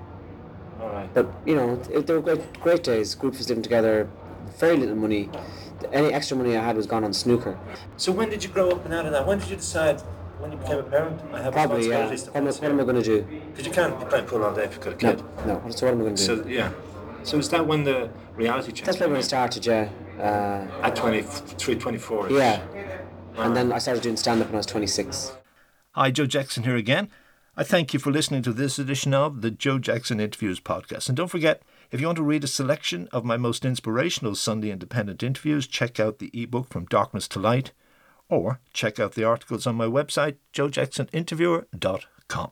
All 0.82 0.88
right. 0.90 1.14
But, 1.14 1.28
you 1.46 1.56
know, 1.56 1.80
it, 1.92 2.08
they 2.08 2.14
were 2.14 2.22
great, 2.22 2.62
great 2.62 2.84
days. 2.84 3.14
Group 3.16 3.38
was 3.38 3.50
living 3.50 3.62
together, 3.64 4.08
very 4.58 4.78
little 4.78 4.96
money. 4.96 5.30
Any 5.92 6.14
extra 6.14 6.38
money 6.38 6.56
I 6.56 6.64
had 6.64 6.76
was 6.78 6.86
gone 6.88 7.04
on 7.04 7.12
snooker. 7.14 7.58
So 7.98 8.12
when 8.14 8.30
did 8.30 8.44
you 8.44 8.50
grow 8.50 8.70
up 8.72 8.86
and 8.86 8.94
out 8.94 9.06
of 9.06 9.12
that? 9.12 9.28
When 9.28 9.40
did 9.40 9.50
you 9.50 9.56
decide? 9.58 10.02
When 10.40 10.52
you 10.52 10.58
became 10.58 10.78
a 10.80 10.84
parent? 10.84 11.20
I 11.34 11.42
have 11.42 11.54
Probably, 11.54 11.90
yeah. 11.90 12.08
What 12.10 12.36
am, 12.36 12.48
I- 12.48 12.52
what 12.52 12.64
am 12.64 12.80
I 12.80 12.84
going 12.84 12.96
to 12.96 13.04
do? 13.04 13.26
Because 13.52 13.66
you 13.66 13.72
can't, 13.74 14.00
you 14.00 14.06
can't 14.08 14.28
pull 14.28 14.44
all 14.46 14.54
day 14.54 14.64
if 14.66 14.74
you've 14.76 14.82
got 14.84 15.02
a 15.02 15.06
No, 15.06 15.14
kid. 15.16 15.24
no. 15.48 15.70
So 15.72 15.86
what 15.88 15.94
am 15.94 16.00
I 16.02 16.04
going 16.04 16.16
to 16.16 16.26
do? 16.28 16.44
So 16.44 16.48
yeah. 16.50 16.72
So 17.24 17.38
is 17.38 17.50
that 17.50 17.68
when 17.68 17.84
the 17.84 18.10
reality 18.36 18.72
check? 18.72 18.86
That's 18.86 19.00
when 19.00 19.16
I 19.16 19.22
started, 19.22 19.66
yeah. 19.66 19.90
Uh, 20.18 20.68
At 20.82 20.96
23, 20.96 21.76
24. 21.76 22.32
yeah. 22.32 22.62
And 23.38 23.56
then 23.56 23.72
I 23.72 23.78
started 23.78 24.02
doing 24.02 24.18
stand 24.18 24.42
up 24.42 24.48
when 24.48 24.56
I 24.56 24.58
was 24.58 24.66
26. 24.66 25.34
Hi, 25.92 26.10
Joe 26.12 26.26
Jackson 26.26 26.64
here 26.64 26.76
again. 26.76 27.10
I 27.56 27.64
thank 27.64 27.94
you 27.94 28.00
for 28.00 28.12
listening 28.12 28.42
to 28.44 28.54
this 28.54 28.78
edition 28.80 29.14
of 29.14 29.42
the 29.42 29.52
Joe 29.52 29.80
Jackson 29.80 30.20
Interviews 30.20 30.60
podcast. 30.60 31.08
And 31.08 31.18
don't 31.18 31.28
forget, 31.28 31.64
if 31.92 32.00
you 32.00 32.08
want 32.08 32.18
to 32.18 32.24
read 32.24 32.44
a 32.44 32.48
selection 32.48 33.08
of 33.12 33.26
my 33.26 33.38
most 33.38 33.66
inspirational 33.66 34.36
Sunday 34.36 34.70
independent 34.72 35.24
interviews, 35.24 35.68
check 35.68 36.00
out 36.00 36.20
the 36.20 36.30
ebook 36.34 36.70
From 36.70 36.86
Darkness 36.86 37.28
to 37.30 37.40
Light 37.40 37.72
or 38.30 38.60
check 38.74 39.00
out 39.00 39.14
the 39.14 39.24
articles 39.24 39.66
on 39.66 39.76
my 39.76 39.86
website, 39.86 40.36
joejacksoninterviewer.com. 40.54 42.52